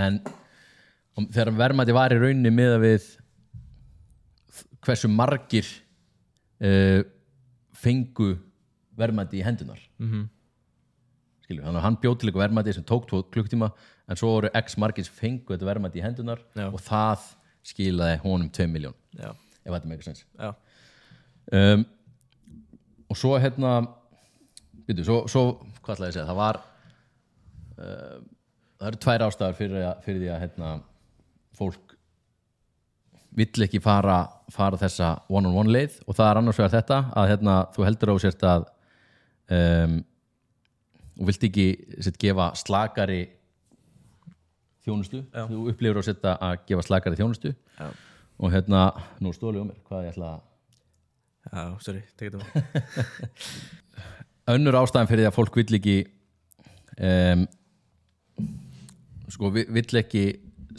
En 0.00 0.20
þegar 1.34 1.50
verðmæti 1.58 1.94
var 1.96 2.12
í 2.14 2.18
rauninni 2.20 2.52
meða 2.54 2.76
við 2.82 3.06
hversu 4.84 5.08
margir 5.12 5.66
uh, 6.64 7.00
fengu 7.76 8.34
verðmæti 8.98 9.40
í 9.40 9.44
hendunar 9.46 9.80
mhm, 10.00 10.24
skilju, 11.44 11.64
þannig 11.64 11.80
að 11.80 11.86
hann 11.86 12.00
bjóð 12.02 12.16
til 12.18 12.30
eitthvað 12.30 12.44
verðmæti 12.46 12.76
sem 12.76 12.88
tók 12.88 13.06
tvo 13.10 13.22
klukktíma 13.34 13.70
en 14.10 14.18
svo 14.18 14.32
voru 14.36 14.50
x 14.62 14.76
margir 14.80 15.06
sem 15.06 15.16
fengu 15.18 15.54
þetta 15.54 15.68
verðmæti 15.68 16.02
í 16.02 16.04
hendunar 16.04 16.42
Já. 16.56 16.66
og 16.68 16.80
það 16.86 17.30
skilaði 17.70 18.18
honum 18.24 18.50
2 18.56 18.68
miljón 18.72 18.98
ef 19.20 19.70
þetta 19.70 19.86
með 19.86 19.96
eitthvað 19.96 20.10
sens 20.10 20.26
um, 21.52 21.86
og 23.10 23.18
svo 23.18 23.36
hérna 23.42 23.78
byrju, 24.86 25.06
svo, 25.06 25.22
svo 25.30 25.44
hvað 25.84 25.96
ætlaði 25.96 26.08
ég 26.08 26.12
að 26.12 26.18
segja, 26.18 26.28
það 26.30 26.40
var 26.40 26.60
uh, 27.78 28.20
það 28.80 28.90
eru 28.90 29.00
tvær 29.04 29.24
ástæður 29.26 29.56
fyrir, 29.58 29.86
fyrir 30.04 30.22
því 30.22 30.30
að 30.32 30.42
hérna, 30.44 30.74
fólk 31.58 31.96
vill 33.36 33.64
ekki 33.66 33.80
fara, 33.82 34.22
fara 34.50 34.78
þessa 34.80 35.12
one-on-one 35.30 35.70
leið. 35.70 36.00
Og 36.08 36.16
það 36.18 36.30
er 36.30 36.40
annars 36.40 36.58
vegar 36.58 36.72
þetta 36.74 37.00
að 37.20 37.28
hérna, 37.30 37.56
þú 37.76 37.86
heldur 37.86 38.12
á 38.12 38.16
sért 38.24 38.46
að 38.48 38.64
um, 39.56 39.96
og 41.20 41.26
vilt 41.28 41.42
ekki 41.50 41.66
sett, 42.00 42.16
gefa 42.22 42.50
slakari 42.56 43.22
þjónustu? 44.86 45.20
Já. 45.34 45.44
þú 45.50 45.64
upplifur 45.72 46.00
á 46.00 46.04
sért 46.06 46.24
að 46.30 46.54
gefa 46.70 46.84
slakari 46.86 47.18
þjónustu. 47.18 47.52
Já, 47.80 47.88
og 48.40 48.54
hérna, 48.54 48.84
nú 49.20 49.32
stóli 49.36 49.60
um 49.60 49.68
mér 49.68 49.80
hvað 49.88 50.06
ég 50.06 50.14
ætla 50.14 50.30
að 50.34 50.40
já, 51.50 51.64
sorry, 51.84 52.02
tekið 52.16 52.38
það 52.40 52.46
önnur 54.54 54.78
ástæðan 54.80 55.08
fyrir 55.10 55.24
því 55.24 55.28
að 55.30 55.36
fólk 55.36 55.58
vill 55.60 55.76
ekki 55.78 55.96
um, 57.06 57.44
sko 59.30 59.50
vi- 59.54 59.66
vill 59.76 60.00
ekki 60.00 60.24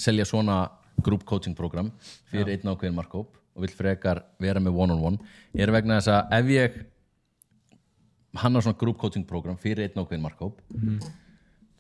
selja 0.02 0.26
svona 0.28 0.58
group 1.06 1.24
coaching 1.30 1.56
program 1.58 1.92
fyrir 2.32 2.50
einn 2.56 2.72
ákveðin 2.74 2.98
markkóp 2.98 3.38
og 3.56 3.64
vill 3.66 3.74
frekar 3.78 4.24
vera 4.42 4.60
með 4.64 4.76
one 4.82 4.96
on 4.98 5.06
one 5.12 5.22
er 5.56 5.72
vegna 5.74 6.00
þess 6.02 6.12
að 6.18 6.36
ef 6.40 6.52
ég 6.56 6.82
hann 8.42 8.58
á 8.58 8.60
svona 8.62 8.78
group 8.78 9.00
coaching 9.02 9.26
program 9.28 9.58
fyrir 9.60 9.88
einn 9.88 10.02
ákveðin 10.02 10.24
markkóp 10.24 10.62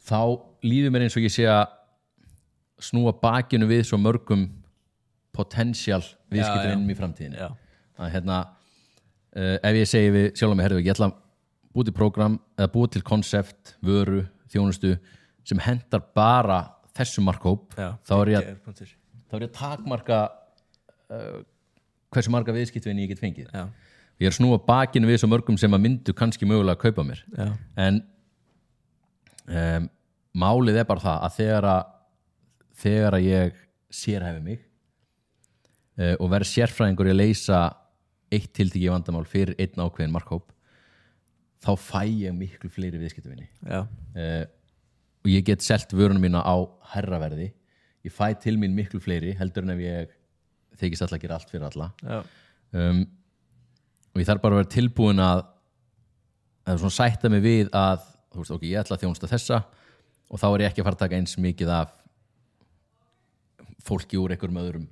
þá 0.01 0.21
líður 0.65 0.93
mér 0.93 1.05
eins 1.07 1.17
og 1.17 1.25
ég 1.25 1.33
sé 1.33 1.47
að 1.49 1.67
snúa 2.81 3.13
bakinu 3.21 3.67
við 3.69 3.85
svo 3.89 3.99
mörgum 4.01 4.47
potential 5.35 6.01
viðskiptunum 6.31 6.89
í 6.89 6.97
framtíðinu 6.97 7.49
að 8.01 8.13
hérna 8.15 8.39
uh, 8.47 9.57
ef 9.61 9.77
ég 9.77 9.89
segi 9.89 10.13
við 10.13 10.27
sjálf 10.35 10.55
mig, 10.55 10.65
herðu, 10.65 10.81
ég 10.81 10.95
ætla 10.95 11.11
að 11.11 11.19
búið 11.71 11.91
til 11.91 11.95
program 11.95 12.39
eða 12.57 12.71
búið 12.73 12.95
til 12.95 13.03
konsept, 13.07 13.75
vöru, 13.85 14.25
þjónustu 14.51 14.95
sem 15.47 15.61
hendar 15.63 16.03
bara 16.15 16.63
þessu 16.97 17.23
markhóp 17.23 17.77
já 17.77 17.93
þá 18.03 18.15
er 18.17 18.33
ég 18.33 18.41
að, 18.41 18.81
er 19.37 19.45
að 19.45 19.53
takmarka 19.55 20.19
uh, 21.11 21.39
hversu 22.11 22.31
marga 22.33 22.55
viðskiptvinni 22.55 23.05
ég 23.05 23.13
get 23.13 23.21
fengið. 23.21 23.47
Já, 23.53 23.67
ég 24.21 24.29
er 24.29 24.35
snúa 24.35 24.59
bakinu 24.61 25.09
við 25.09 25.21
svo 25.21 25.29
mörgum 25.31 25.57
sem 25.59 25.73
að 25.73 25.83
myndu 25.85 26.13
kannski 26.17 26.47
mögulega 26.49 26.77
að 26.77 26.83
kaupa 26.85 27.05
mér. 27.07 27.23
Já, 27.33 27.47
en 27.81 27.99
um, 29.49 29.89
málið 30.43 30.81
er 30.81 30.87
bara 30.89 31.05
það 31.05 31.25
að 31.27 31.37
þegar 31.39 31.69
að 31.71 31.81
þegar 32.81 33.17
að 33.17 33.27
ég 33.27 33.59
sérhæfi 33.91 34.43
mig 34.45 34.61
uh, 35.99 36.15
og 36.15 36.31
verð 36.31 36.49
sérfræðingur 36.51 37.09
í 37.09 37.13
að 37.15 37.21
leysa 37.21 37.61
eitt 38.31 38.53
tiltekki 38.55 38.89
vandamál 38.93 39.25
fyrir 39.27 39.57
einn 39.59 39.83
ákveðin 39.83 40.13
markhóp 40.13 40.53
þá 41.61 41.73
fæ 41.77 42.03
ég 42.07 42.33
miklu 42.37 42.71
fleiri 42.73 43.01
viðskiptavinni 43.01 43.49
já, 43.67 43.83
uh, 43.83 44.45
og 45.21 45.29
ég 45.29 45.43
get 45.45 45.65
selt 45.65 45.91
vörunum 45.93 46.23
mína 46.23 46.41
á 46.41 46.55
herraverði 46.93 47.51
ég 48.07 48.15
fæ 48.15 48.31
til 48.41 48.55
mín 48.61 48.77
miklu 48.77 49.01
fleiri 49.03 49.35
heldur 49.37 49.67
en 49.67 49.75
ef 49.75 49.83
ég 49.83 50.15
þykist 50.81 51.05
alltaf 51.05 51.19
að 51.19 51.25
gera 51.25 51.37
allt 51.37 51.51
fyrir 51.51 51.67
alla. 51.67 51.89
Um, 52.71 53.03
og 54.11 54.21
ég 54.21 54.27
þarf 54.27 54.43
bara 54.43 54.57
að 54.57 54.63
vera 54.63 54.73
tilbúin 54.75 55.23
að 55.23 55.45
að 56.67 56.81
svona 56.83 56.95
sætta 56.95 57.31
mig 57.31 57.41
við 57.43 57.71
að 57.73 58.03
þú 58.31 58.43
veist, 58.43 58.53
ok, 58.55 58.67
ég 58.69 58.81
ætla 58.81 58.97
að 58.97 59.05
þjónusta 59.05 59.29
þessa 59.31 59.57
og 60.31 60.39
þá 60.39 60.47
er 60.49 60.63
ég 60.63 60.71
ekki 60.71 60.83
að 60.83 60.87
fara 60.87 60.97
að 60.97 61.03
taka 61.03 61.19
eins 61.19 61.37
mikið 61.41 61.73
af 61.75 61.97
fólki 63.81 64.19
úr 64.21 64.35
einhverjum 64.35 64.61
öðrum 64.61 64.85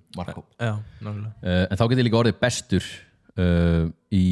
já, 0.58 0.74
nákvæmlega. 1.00 1.32
Uh, 1.44 1.66
en 1.70 1.78
þá 1.78 1.86
get 1.86 2.02
ég 2.02 2.08
líka 2.08 2.20
orðið 2.20 2.40
bestur 2.42 2.90
uh, 3.38 3.86
í 4.10 4.24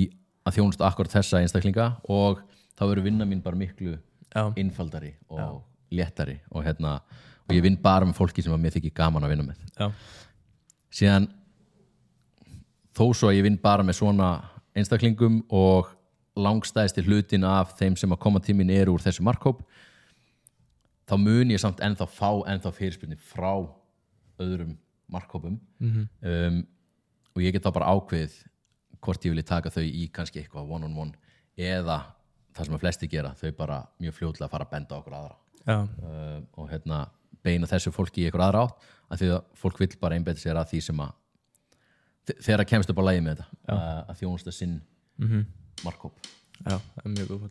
að 0.47 0.57
þjónusta 0.57 0.87
akkurat 0.87 1.13
þessa 1.13 1.41
einstaklinga 1.43 1.87
og 2.09 2.41
þá 2.73 2.83
verður 2.87 3.05
vinna 3.05 3.27
mín 3.29 3.43
bara 3.45 3.59
miklu 3.59 3.93
já, 3.93 4.43
einfaldari 4.57 5.13
og 5.29 5.61
léttari 5.93 6.39
og 6.49 6.65
hérna 6.65 6.97
og 7.47 7.55
ég 7.55 7.63
vinn 7.63 7.77
bara 7.79 8.07
með 8.07 8.17
fólki 8.17 8.43
sem 8.43 8.55
að 8.55 8.63
mér 8.65 8.75
þykir 8.75 8.95
gaman 8.97 9.23
að 9.23 9.35
vinna 9.35 9.47
með. 9.47 9.61
Já, 9.77 9.91
síðan 10.99 11.29
þó 12.97 13.05
svo 13.13 13.29
að 13.29 13.37
ég 13.37 13.45
vinn 13.45 13.59
bara 13.61 13.85
með 13.85 14.01
svona 14.01 14.31
einstaklingum 14.77 15.41
og 15.49 15.93
langstæðsti 16.37 17.03
hlutin 17.07 17.45
af 17.49 17.73
þeim 17.79 17.97
sem 17.97 18.13
að 18.13 18.21
koma 18.21 18.41
tímin 18.43 18.69
eru 18.73 18.95
úr 18.95 19.03
þessu 19.03 19.25
markhóp 19.25 19.63
þá 21.07 21.15
mun 21.21 21.53
ég 21.53 21.61
samt 21.61 21.81
ennþá 21.83 22.07
fá 22.11 22.29
ennþá 22.51 22.73
fyrirspilni 22.75 23.17
frá 23.17 23.53
öðrum 24.43 24.75
markhópum. 25.11 25.57
Um, 25.79 26.61
og 27.35 27.43
ég 27.43 27.55
get 27.55 27.65
þá 27.65 27.71
bara 27.77 27.93
ákveðið 27.95 28.35
hvort 29.03 29.25
ég 29.25 29.33
vilji 29.33 29.47
taka 29.47 29.71
þau 29.71 29.85
í 29.85 30.07
kannski 30.13 30.41
eitthvað 30.41 30.71
one 30.73 30.87
on 30.89 30.97
one 31.05 31.13
eða 31.57 32.01
það 32.57 32.65
sem 32.65 32.75
að 32.75 32.83
flesti 32.83 33.09
gera, 33.11 33.35
þau 33.37 33.51
bara 33.57 33.77
mjög 34.01 34.17
fljótlega 34.17 34.49
fara 34.51 34.65
að 34.65 34.73
benda 34.73 34.97
okkur 34.97 35.15
aðra. 35.15 35.37
Já, 35.67 35.77
uh, 35.77 36.39
og 36.57 36.69
hérna 36.71 36.99
beina 37.45 37.69
þessu 37.69 37.93
fólki 37.93 38.23
í 38.23 38.27
einhver 38.27 38.47
aðra 38.47 38.65
átt 38.65 38.87
af 39.07 39.21
því 39.21 39.29
að 39.35 39.43
fólk 39.61 39.79
vill 39.79 39.93
bara 40.01 40.17
einbæta 40.17 40.41
sér 40.41 40.59
að 40.59 40.73
því 40.73 40.81
sem 40.89 41.03
að 41.05 41.13
þegar 42.35 42.59
það 42.63 42.71
kemst 42.73 42.89
upp 42.93 43.01
á 43.01 43.07
lægi 43.07 43.21
með 43.25 43.31
þetta 43.35 43.47
að, 43.75 43.79
að 44.07 44.15
þjónusta 44.21 44.51
sinn 44.55 44.75
mm 45.17 45.27
-hmm. 45.27 45.43
markkóp 45.85 46.15
Já, 46.65 46.77
það 46.77 47.05
er 47.05 47.11
mjög 47.15 47.27
góð 47.31 47.41